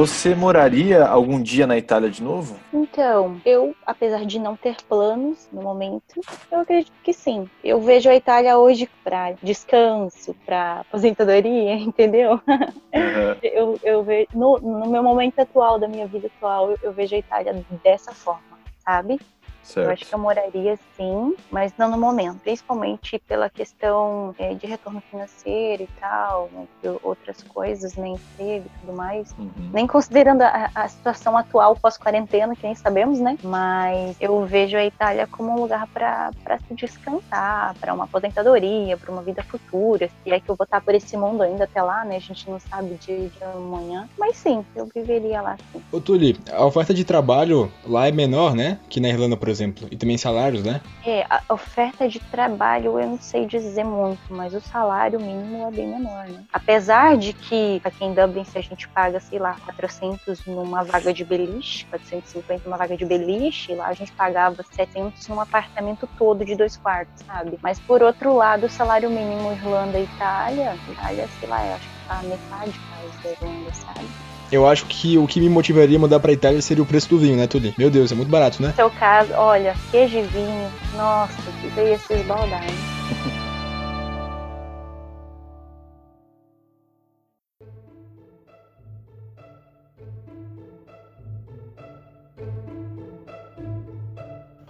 Você 0.00 0.34
moraria 0.34 1.04
algum 1.04 1.42
dia 1.42 1.66
na 1.66 1.76
Itália 1.76 2.08
de 2.08 2.22
novo? 2.22 2.58
Então, 2.72 3.38
eu, 3.44 3.76
apesar 3.84 4.24
de 4.24 4.38
não 4.38 4.56
ter 4.56 4.76
planos 4.88 5.46
no 5.52 5.60
momento, 5.60 6.22
eu 6.50 6.60
acredito 6.60 6.90
que 7.04 7.12
sim. 7.12 7.46
Eu 7.62 7.82
vejo 7.82 8.08
a 8.08 8.16
Itália 8.16 8.56
hoje 8.56 8.88
para 9.04 9.32
descanso, 9.42 10.34
para 10.46 10.80
aposentadoria, 10.80 11.74
entendeu? 11.76 12.40
Uhum. 12.48 13.36
eu, 13.42 13.78
eu 13.82 14.02
vejo 14.02 14.28
no, 14.32 14.58
no 14.58 14.86
meu 14.86 15.02
momento 15.02 15.38
atual 15.38 15.78
da 15.78 15.86
minha 15.86 16.06
vida 16.06 16.28
atual, 16.34 16.70
eu, 16.70 16.78
eu 16.82 16.92
vejo 16.94 17.14
a 17.14 17.18
Itália 17.18 17.62
dessa 17.84 18.14
forma, 18.14 18.58
sabe? 18.82 19.20
Certo. 19.62 19.86
Eu 19.86 19.92
acho 19.92 20.06
que 20.06 20.14
eu 20.14 20.18
moraria 20.18 20.78
sim, 20.96 21.34
mas 21.50 21.72
não 21.78 21.90
no 21.90 21.98
momento, 21.98 22.40
principalmente 22.40 23.18
pela 23.20 23.48
questão 23.48 24.34
é, 24.38 24.54
de 24.54 24.66
retorno 24.66 25.00
financeiro 25.10 25.82
e 25.82 25.88
tal, 26.00 26.48
né, 26.52 26.66
outras 27.02 27.42
coisas, 27.42 27.94
nem 27.96 28.14
né, 28.14 28.18
emprego 28.18 28.66
e 28.66 28.80
tudo 28.80 28.96
mais. 28.96 29.34
Uhum. 29.38 29.70
Nem 29.72 29.86
considerando 29.86 30.42
a, 30.42 30.70
a 30.74 30.88
situação 30.88 31.36
atual 31.36 31.76
pós-quarentena, 31.76 32.54
que 32.56 32.64
nem 32.64 32.74
sabemos, 32.74 33.20
né? 33.20 33.36
Mas 33.42 34.16
eu 34.20 34.44
vejo 34.44 34.76
a 34.76 34.84
Itália 34.84 35.26
como 35.26 35.52
um 35.52 35.60
lugar 35.60 35.86
para 35.88 36.30
se 36.66 36.74
descansar, 36.74 37.74
para 37.78 37.94
uma 37.94 38.04
aposentadoria, 38.04 38.96
para 38.96 39.12
uma 39.12 39.22
vida 39.22 39.42
futura. 39.42 40.08
Se 40.22 40.32
é 40.32 40.40
que 40.40 40.50
eu 40.50 40.56
vou 40.56 40.64
estar 40.64 40.80
por 40.80 40.94
esse 40.94 41.16
mundo 41.16 41.42
ainda 41.42 41.64
até 41.64 41.82
lá, 41.82 42.04
né? 42.04 42.16
A 42.16 42.20
gente 42.20 42.48
não 42.48 42.58
sabe 42.58 42.94
de, 42.94 43.28
de 43.28 43.44
amanhã. 43.44 44.08
Mas 44.18 44.36
sim, 44.36 44.64
eu 44.74 44.88
viveria 44.92 45.40
lá 45.42 45.56
sim. 45.72 45.82
Ô, 45.92 46.00
Tuli, 46.00 46.38
a 46.52 46.64
oferta 46.64 46.92
de 46.94 47.04
trabalho 47.04 47.70
lá 47.86 48.08
é 48.08 48.12
menor, 48.12 48.54
né? 48.54 48.78
Que 48.88 49.00
na 49.00 49.08
Irlanda, 49.08 49.36
por 49.36 49.48
exemplo. 49.50 49.88
E 49.90 49.96
também 49.96 50.16
salários, 50.16 50.62
né? 50.62 50.80
É, 51.04 51.24
a 51.28 51.42
oferta 51.52 52.08
de 52.08 52.20
trabalho 52.20 52.98
eu 52.98 53.06
não 53.06 53.20
sei 53.20 53.46
dizer 53.46 53.84
muito, 53.84 54.20
mas 54.30 54.54
o 54.54 54.60
salário 54.60 55.20
mínimo 55.20 55.66
é 55.68 55.70
bem 55.70 55.88
menor, 55.88 56.26
né? 56.28 56.44
Apesar 56.52 57.16
de 57.16 57.32
que 57.32 57.80
aqui 57.84 58.04
em 58.04 58.14
Dublin, 58.14 58.44
se 58.44 58.58
a 58.58 58.62
gente 58.62 58.88
paga, 58.88 59.20
sei 59.20 59.38
lá, 59.38 59.56
400 59.64 60.44
numa 60.46 60.84
vaga 60.84 61.12
de 61.12 61.24
beliche, 61.24 61.86
450 61.86 62.62
numa 62.64 62.76
vaga 62.76 62.96
de 62.96 63.04
beliche, 63.04 63.74
lá 63.74 63.88
a 63.88 63.94
gente 63.94 64.12
pagava 64.12 64.62
700 64.62 65.26
num 65.28 65.40
apartamento 65.40 66.08
todo 66.18 66.44
de 66.44 66.54
dois 66.54 66.76
quartos, 66.76 67.24
sabe? 67.26 67.58
Mas 67.62 67.78
por 67.80 68.02
outro 68.02 68.34
lado, 68.34 68.66
o 68.66 68.70
salário 68.70 69.10
mínimo 69.10 69.52
Irlanda 69.52 69.98
e 69.98 70.04
Itália, 70.04 70.78
Itália, 70.88 71.28
sei 71.28 71.48
lá, 71.48 71.66
eu 71.66 71.74
acho 71.74 71.88
que 71.88 72.06
tá 72.06 72.22
metade 72.22 72.80
quase 72.88 73.22
da 73.22 73.30
Irlanda, 73.30 73.74
sabe? 73.74 74.29
Eu 74.52 74.66
acho 74.66 74.86
que 74.86 75.16
o 75.16 75.28
que 75.28 75.38
me 75.38 75.48
motivaria 75.48 75.96
a 75.96 76.00
mudar 76.00 76.18
pra 76.18 76.32
Itália 76.32 76.60
seria 76.60 76.82
o 76.82 76.86
preço 76.86 77.08
do 77.08 77.18
vinho, 77.18 77.36
né, 77.36 77.46
Tuli? 77.46 77.72
Meu 77.78 77.88
Deus, 77.88 78.10
é 78.10 78.16
muito 78.16 78.30
barato, 78.30 78.60
né? 78.60 78.68
No 78.68 78.74
seu 78.74 78.90
caso, 78.90 79.32
olha, 79.34 79.76
queijo 79.92 80.18
e 80.18 80.22
vinho, 80.22 80.72
nossa, 80.96 81.52
que 81.60 81.68
veio 81.68 81.96
se 82.00 82.14
esbaldar, 82.14 82.64
hein? 82.64 82.74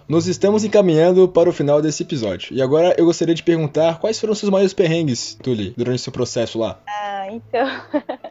Nós 0.07 0.27
estamos 0.27 0.63
encaminhando 0.63 1.27
para 1.27 1.49
o 1.49 1.53
final 1.53 1.81
desse 1.81 2.03
episódio. 2.03 2.53
E 2.53 2.61
agora 2.61 2.93
eu 2.97 3.05
gostaria 3.05 3.33
de 3.33 3.41
perguntar 3.41 3.97
quais 3.97 4.19
foram 4.19 4.35
seus 4.35 4.51
maiores 4.51 4.73
perrengues, 4.73 5.35
Tuli, 5.41 5.73
durante 5.75 6.01
seu 6.01 6.11
processo 6.11 6.59
lá. 6.59 6.79
Ah, 6.85 7.27
então. 7.31 7.67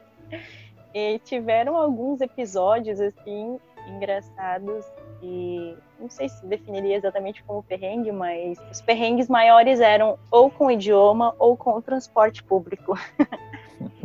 E 0.94 1.18
tiveram 1.20 1.76
alguns 1.76 2.20
episódios 2.20 3.00
assim 3.00 3.58
engraçados 3.88 4.84
e 5.22 5.76
não 5.98 6.08
sei 6.08 6.28
se 6.28 6.44
definiria 6.46 6.96
exatamente 6.96 7.42
como 7.44 7.62
perrengue, 7.62 8.10
mas 8.10 8.58
os 8.70 8.80
perrengues 8.80 9.28
maiores 9.28 9.80
eram 9.80 10.18
ou 10.30 10.50
com 10.50 10.66
o 10.66 10.70
idioma 10.70 11.34
ou 11.38 11.56
com 11.56 11.76
o 11.76 11.82
transporte 11.82 12.42
público. 12.42 12.98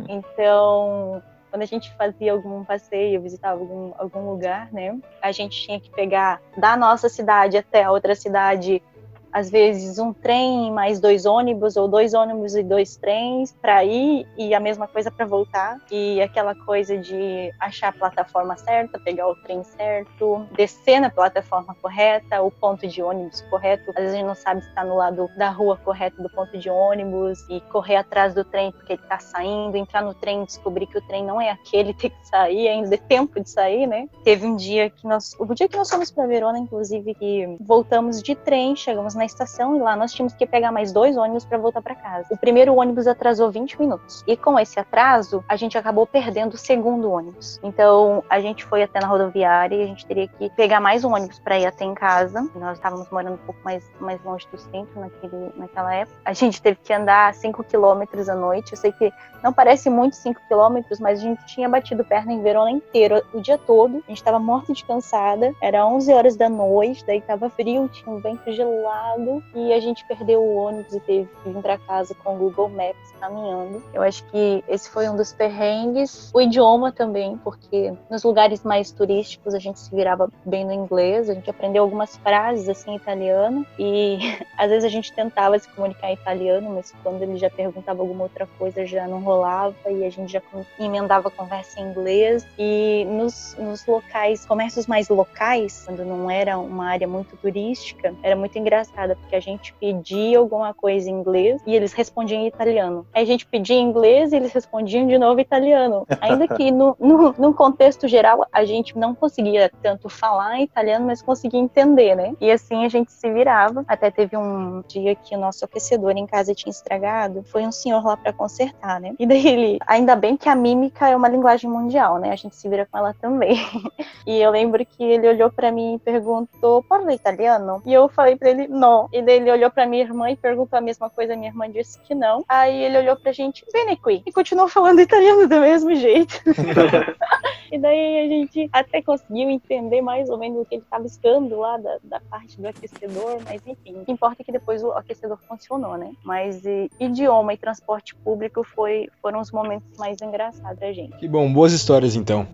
então, 0.08 1.22
quando 1.50 1.62
a 1.62 1.66
gente 1.66 1.92
fazia 1.94 2.32
algum 2.32 2.64
passeio, 2.64 3.22
visitava 3.22 3.60
algum, 3.60 3.92
algum 3.96 4.30
lugar, 4.30 4.70
né, 4.72 4.98
a 5.22 5.32
gente 5.32 5.60
tinha 5.62 5.80
que 5.80 5.90
pegar 5.90 6.40
da 6.56 6.76
nossa 6.76 7.08
cidade 7.08 7.56
até 7.56 7.84
a 7.84 7.90
outra 7.90 8.14
cidade 8.14 8.82
às 9.32 9.50
vezes 9.50 9.98
um 9.98 10.12
trem 10.12 10.72
mais 10.72 11.00
dois 11.00 11.26
ônibus 11.26 11.76
ou 11.76 11.88
dois 11.88 12.14
ônibus 12.14 12.54
e 12.54 12.62
dois 12.62 12.96
trens 12.96 13.52
para 13.60 13.84
ir 13.84 14.26
e 14.36 14.54
a 14.54 14.60
mesma 14.60 14.86
coisa 14.88 15.10
para 15.10 15.26
voltar 15.26 15.78
e 15.90 16.20
aquela 16.22 16.54
coisa 16.54 16.96
de 16.96 17.52
achar 17.60 17.88
a 17.88 17.92
plataforma 17.92 18.56
certa, 18.56 18.98
pegar 18.98 19.28
o 19.28 19.36
trem 19.36 19.62
certo, 19.62 20.46
descer 20.52 21.00
na 21.00 21.10
plataforma 21.10 21.76
correta, 21.80 22.42
o 22.42 22.50
ponto 22.50 22.86
de 22.86 23.02
ônibus 23.02 23.42
correto. 23.42 23.90
Às 23.90 23.96
vezes 23.96 24.12
a 24.12 24.16
gente 24.16 24.26
não 24.26 24.34
sabe 24.34 24.62
se 24.62 24.68
está 24.68 24.84
no 24.84 24.96
lado 24.96 25.28
da 25.36 25.50
rua 25.50 25.76
correto 25.84 26.22
do 26.22 26.30
ponto 26.30 26.56
de 26.56 26.70
ônibus 26.70 27.38
e 27.50 27.60
correr 27.72 27.96
atrás 27.96 28.34
do 28.34 28.44
trem 28.44 28.72
porque 28.72 28.94
ele 28.94 29.02
está 29.02 29.18
saindo, 29.18 29.76
entrar 29.76 30.02
no 30.02 30.14
trem 30.14 30.44
descobrir 30.44 30.86
que 30.86 30.98
o 30.98 31.02
trem 31.02 31.24
não 31.24 31.40
é 31.40 31.50
aquele, 31.50 31.92
tem 31.94 32.10
que 32.10 32.28
sair, 32.28 32.68
ainda 32.68 32.94
é 32.94 32.98
tempo 32.98 33.40
de 33.40 33.50
sair, 33.50 33.86
né? 33.86 34.08
Teve 34.24 34.46
um 34.46 34.56
dia 34.56 34.88
que 34.88 35.06
nós, 35.06 35.36
o 35.38 35.54
dia 35.54 35.68
que 35.68 35.76
nós 35.76 35.90
fomos 35.90 36.10
para 36.10 36.26
Verona, 36.26 36.58
inclusive, 36.58 37.14
que 37.14 37.56
voltamos 37.60 38.22
de 38.22 38.34
trem, 38.34 38.74
chegamos 38.74 39.14
na 39.14 39.25
estação 39.26 39.76
e 39.76 39.80
lá 39.80 39.96
nós 39.96 40.12
tínhamos 40.12 40.34
que 40.34 40.46
pegar 40.46 40.72
mais 40.72 40.92
dois 40.92 41.16
ônibus 41.16 41.44
para 41.44 41.58
voltar 41.58 41.82
para 41.82 41.94
casa. 41.94 42.28
O 42.30 42.36
primeiro 42.36 42.74
ônibus 42.74 43.06
atrasou 43.06 43.50
20 43.50 43.78
minutos. 43.78 44.24
E 44.26 44.36
com 44.36 44.58
esse 44.58 44.78
atraso, 44.78 45.44
a 45.48 45.56
gente 45.56 45.76
acabou 45.76 46.06
perdendo 46.06 46.54
o 46.54 46.58
segundo 46.58 47.10
ônibus. 47.10 47.60
Então, 47.62 48.22
a 48.30 48.40
gente 48.40 48.64
foi 48.64 48.82
até 48.82 49.00
na 49.00 49.06
rodoviária 49.06 49.76
e 49.76 49.82
a 49.82 49.86
gente 49.86 50.06
teria 50.06 50.28
que 50.28 50.48
pegar 50.50 50.80
mais 50.80 51.04
um 51.04 51.14
ônibus 51.14 51.38
para 51.38 51.58
ir 51.58 51.66
até 51.66 51.84
em 51.84 51.94
casa. 51.94 52.48
Nós 52.54 52.78
estávamos 52.78 53.08
morando 53.10 53.34
um 53.34 53.44
pouco 53.44 53.60
mais, 53.64 53.84
mais 54.00 54.22
longe 54.24 54.46
do 54.50 54.58
centro 54.58 55.00
naquele, 55.00 55.52
naquela 55.56 55.94
época. 55.94 56.16
A 56.24 56.32
gente 56.32 56.60
teve 56.62 56.78
que 56.82 56.92
andar 56.92 57.34
5 57.34 57.64
quilômetros 57.64 58.28
à 58.28 58.34
noite. 58.34 58.72
Eu 58.72 58.78
sei 58.78 58.92
que 58.92 59.12
não 59.42 59.52
parece 59.52 59.90
muito 59.90 60.16
5 60.16 60.40
quilômetros, 60.48 60.98
mas 61.00 61.20
a 61.20 61.22
gente 61.22 61.44
tinha 61.46 61.68
batido 61.68 62.04
perna 62.04 62.32
em 62.32 62.42
Verona 62.42 62.70
inteiro 62.70 63.22
o 63.32 63.40
dia 63.40 63.58
todo. 63.58 64.02
A 64.04 64.08
gente 64.08 64.18
estava 64.18 64.38
morto 64.38 64.72
de 64.72 64.84
cansada. 64.84 65.52
Era 65.60 65.86
11 65.86 66.12
horas 66.12 66.36
da 66.36 66.48
noite, 66.48 67.04
daí 67.06 67.18
estava 67.18 67.48
frio, 67.50 67.88
tinha 67.88 68.14
um 68.14 68.18
vento 68.18 68.50
gelado 68.52 69.05
e 69.54 69.72
a 69.72 69.80
gente 69.80 70.04
perdeu 70.06 70.42
o 70.42 70.56
ônibus 70.56 70.94
e 70.94 71.00
teve 71.00 71.28
que 71.42 71.50
vir 71.50 71.62
para 71.62 71.78
casa 71.78 72.14
com 72.14 72.34
o 72.34 72.38
Google 72.38 72.68
Maps 72.68 73.12
caminhando. 73.20 73.82
Eu 73.92 74.02
acho 74.02 74.24
que 74.24 74.64
esse 74.68 74.90
foi 74.90 75.08
um 75.08 75.16
dos 75.16 75.32
perrengues. 75.32 76.30
O 76.34 76.40
idioma 76.40 76.92
também, 76.92 77.36
porque 77.38 77.92
nos 78.10 78.22
lugares 78.22 78.62
mais 78.62 78.90
turísticos 78.90 79.54
a 79.54 79.58
gente 79.58 79.78
se 79.78 79.94
virava 79.94 80.30
bem 80.44 80.64
no 80.64 80.72
inglês, 80.72 81.28
a 81.28 81.34
gente 81.34 81.48
aprendeu 81.48 81.82
algumas 81.82 82.16
frases 82.18 82.68
assim 82.68 82.92
em 82.92 82.96
italiano 82.96 83.66
e 83.78 84.18
às 84.56 84.70
vezes 84.70 84.84
a 84.84 84.88
gente 84.88 85.12
tentava 85.12 85.58
se 85.58 85.68
comunicar 85.70 86.10
em 86.10 86.14
italiano, 86.14 86.70
mas 86.70 86.92
quando 87.02 87.22
ele 87.22 87.36
já 87.36 87.50
perguntava 87.50 88.02
alguma 88.02 88.24
outra 88.24 88.46
coisa 88.58 88.84
já 88.86 89.06
não 89.06 89.20
rolava 89.20 89.74
e 89.90 90.04
a 90.04 90.10
gente 90.10 90.32
já 90.32 90.42
emendava 90.78 91.28
a 91.28 91.30
conversa 91.30 91.80
em 91.80 91.90
inglês. 91.90 92.46
E 92.58 93.04
nos, 93.08 93.56
nos 93.58 93.86
locais, 93.86 94.44
comércios 94.46 94.86
mais 94.86 95.08
locais, 95.08 95.84
quando 95.86 96.04
não 96.04 96.30
era 96.30 96.58
uma 96.58 96.86
área 96.86 97.08
muito 97.08 97.36
turística, 97.36 98.14
era 98.22 98.36
muito 98.36 98.56
engraçada, 98.96 99.16
porque 99.16 99.36
a 99.36 99.40
gente 99.40 99.74
pedia 99.74 100.38
alguma 100.38 100.72
coisa 100.72 101.08
em 101.10 101.12
inglês 101.12 101.60
e 101.66 101.74
eles 101.74 101.92
respondiam 101.92 102.40
em 102.40 102.46
italiano. 102.46 103.06
Aí 103.12 103.22
a 103.22 103.26
gente 103.26 103.46
pedia 103.46 103.76
em 103.76 103.82
inglês 103.82 104.32
e 104.32 104.36
eles 104.36 104.52
respondiam 104.52 105.06
de 105.06 105.18
novo 105.18 105.38
em 105.38 105.42
italiano. 105.42 106.06
Ainda 106.20 106.48
que 106.48 106.70
no, 106.70 106.96
no, 106.98 107.34
num 107.38 107.52
contexto 107.52 108.08
geral 108.08 108.46
a 108.50 108.64
gente 108.64 108.96
não 108.96 109.14
conseguia 109.14 109.70
tanto 109.82 110.08
falar 110.08 110.60
italiano, 110.60 111.06
mas 111.06 111.22
conseguia 111.22 111.60
entender, 111.60 112.14
né? 112.14 112.34
E 112.40 112.50
assim 112.50 112.84
a 112.84 112.88
gente 112.88 113.12
se 113.12 113.30
virava. 113.30 113.84
Até 113.86 114.10
teve 114.10 114.36
um 114.36 114.82
dia 114.88 115.14
que 115.14 115.36
o 115.36 115.38
nosso 115.38 115.64
aquecedor 115.64 116.12
em 116.12 116.26
casa 116.26 116.54
tinha 116.54 116.70
estragado, 116.70 117.44
foi 117.44 117.66
um 117.66 117.72
senhor 117.72 118.04
lá 118.04 118.16
para 118.16 118.32
consertar, 118.32 119.00
né? 119.00 119.14
E 119.18 119.26
daí 119.26 119.46
ele, 119.46 119.78
ainda 119.86 120.16
bem 120.16 120.36
que 120.36 120.48
a 120.48 120.54
mímica 120.54 121.08
é 121.08 121.16
uma 121.16 121.28
linguagem 121.28 121.68
mundial, 121.68 122.18
né? 122.18 122.30
A 122.30 122.36
gente 122.36 122.56
se 122.56 122.68
vira 122.68 122.86
com 122.90 122.98
ela 122.98 123.14
também. 123.20 123.56
e 124.26 124.38
eu 124.38 124.50
lembro 124.50 124.84
que 124.86 125.02
ele 125.02 125.28
olhou 125.28 125.50
para 125.50 125.70
mim 125.70 125.94
e 125.94 125.98
perguntou: 125.98 126.82
"Parla 126.82 127.12
italiano?" 127.12 127.82
E 127.84 127.92
eu 127.92 128.08
falei 128.08 128.36
para 128.36 128.50
ele: 128.50 128.68
"Não". 128.68 128.85
E 129.12 129.22
daí 129.22 129.36
ele 129.36 129.50
olhou 129.50 129.70
para 129.70 129.86
minha 129.86 130.02
irmã 130.02 130.30
e 130.30 130.36
perguntou 130.36 130.76
a 130.78 130.82
mesma 130.82 131.08
coisa, 131.10 131.36
minha 131.36 131.50
irmã 131.50 131.70
disse 131.70 131.98
que 132.00 132.14
não. 132.14 132.44
Aí 132.48 132.84
ele 132.84 132.98
olhou 132.98 133.16
pra 133.16 133.32
gente: 133.32 133.64
"Bene 133.72 133.96
qui". 133.96 134.22
E 134.26 134.32
continuou 134.32 134.68
falando 134.68 135.00
italiano 135.00 135.48
do 135.48 135.60
mesmo 135.60 135.94
jeito. 135.94 136.40
e 137.70 137.78
daí 137.78 138.24
a 138.24 138.28
gente 138.28 138.68
até 138.72 139.02
conseguiu 139.02 139.50
entender 139.50 140.00
mais 140.00 140.28
ou 140.28 140.38
menos 140.38 140.62
o 140.62 140.64
que 140.64 140.76
ele 140.76 140.82
estava 140.82 141.02
buscando 141.02 141.58
lá 141.58 141.76
da, 141.78 141.98
da 142.02 142.20
parte 142.30 142.60
do 142.60 142.68
aquecedor, 142.68 143.40
mas 143.44 143.60
enfim, 143.66 144.00
o 144.00 144.04
que 144.04 144.12
importa 144.12 144.42
é 144.42 144.44
que 144.44 144.52
depois 144.52 144.82
o 144.82 144.90
aquecedor 144.92 145.38
funcionou, 145.48 145.96
né? 145.96 146.12
Mas 146.24 146.64
e, 146.64 146.90
idioma 147.00 147.54
e 147.54 147.56
transporte 147.56 148.14
público 148.16 148.62
foi, 148.64 149.08
foram 149.20 149.40
os 149.40 149.50
momentos 149.50 149.88
mais 149.98 150.20
engraçados 150.20 150.78
pra 150.78 150.92
gente. 150.92 151.16
Que 151.16 151.28
bom, 151.28 151.52
boas 151.52 151.72
histórias 151.72 152.16
então. 152.16 152.46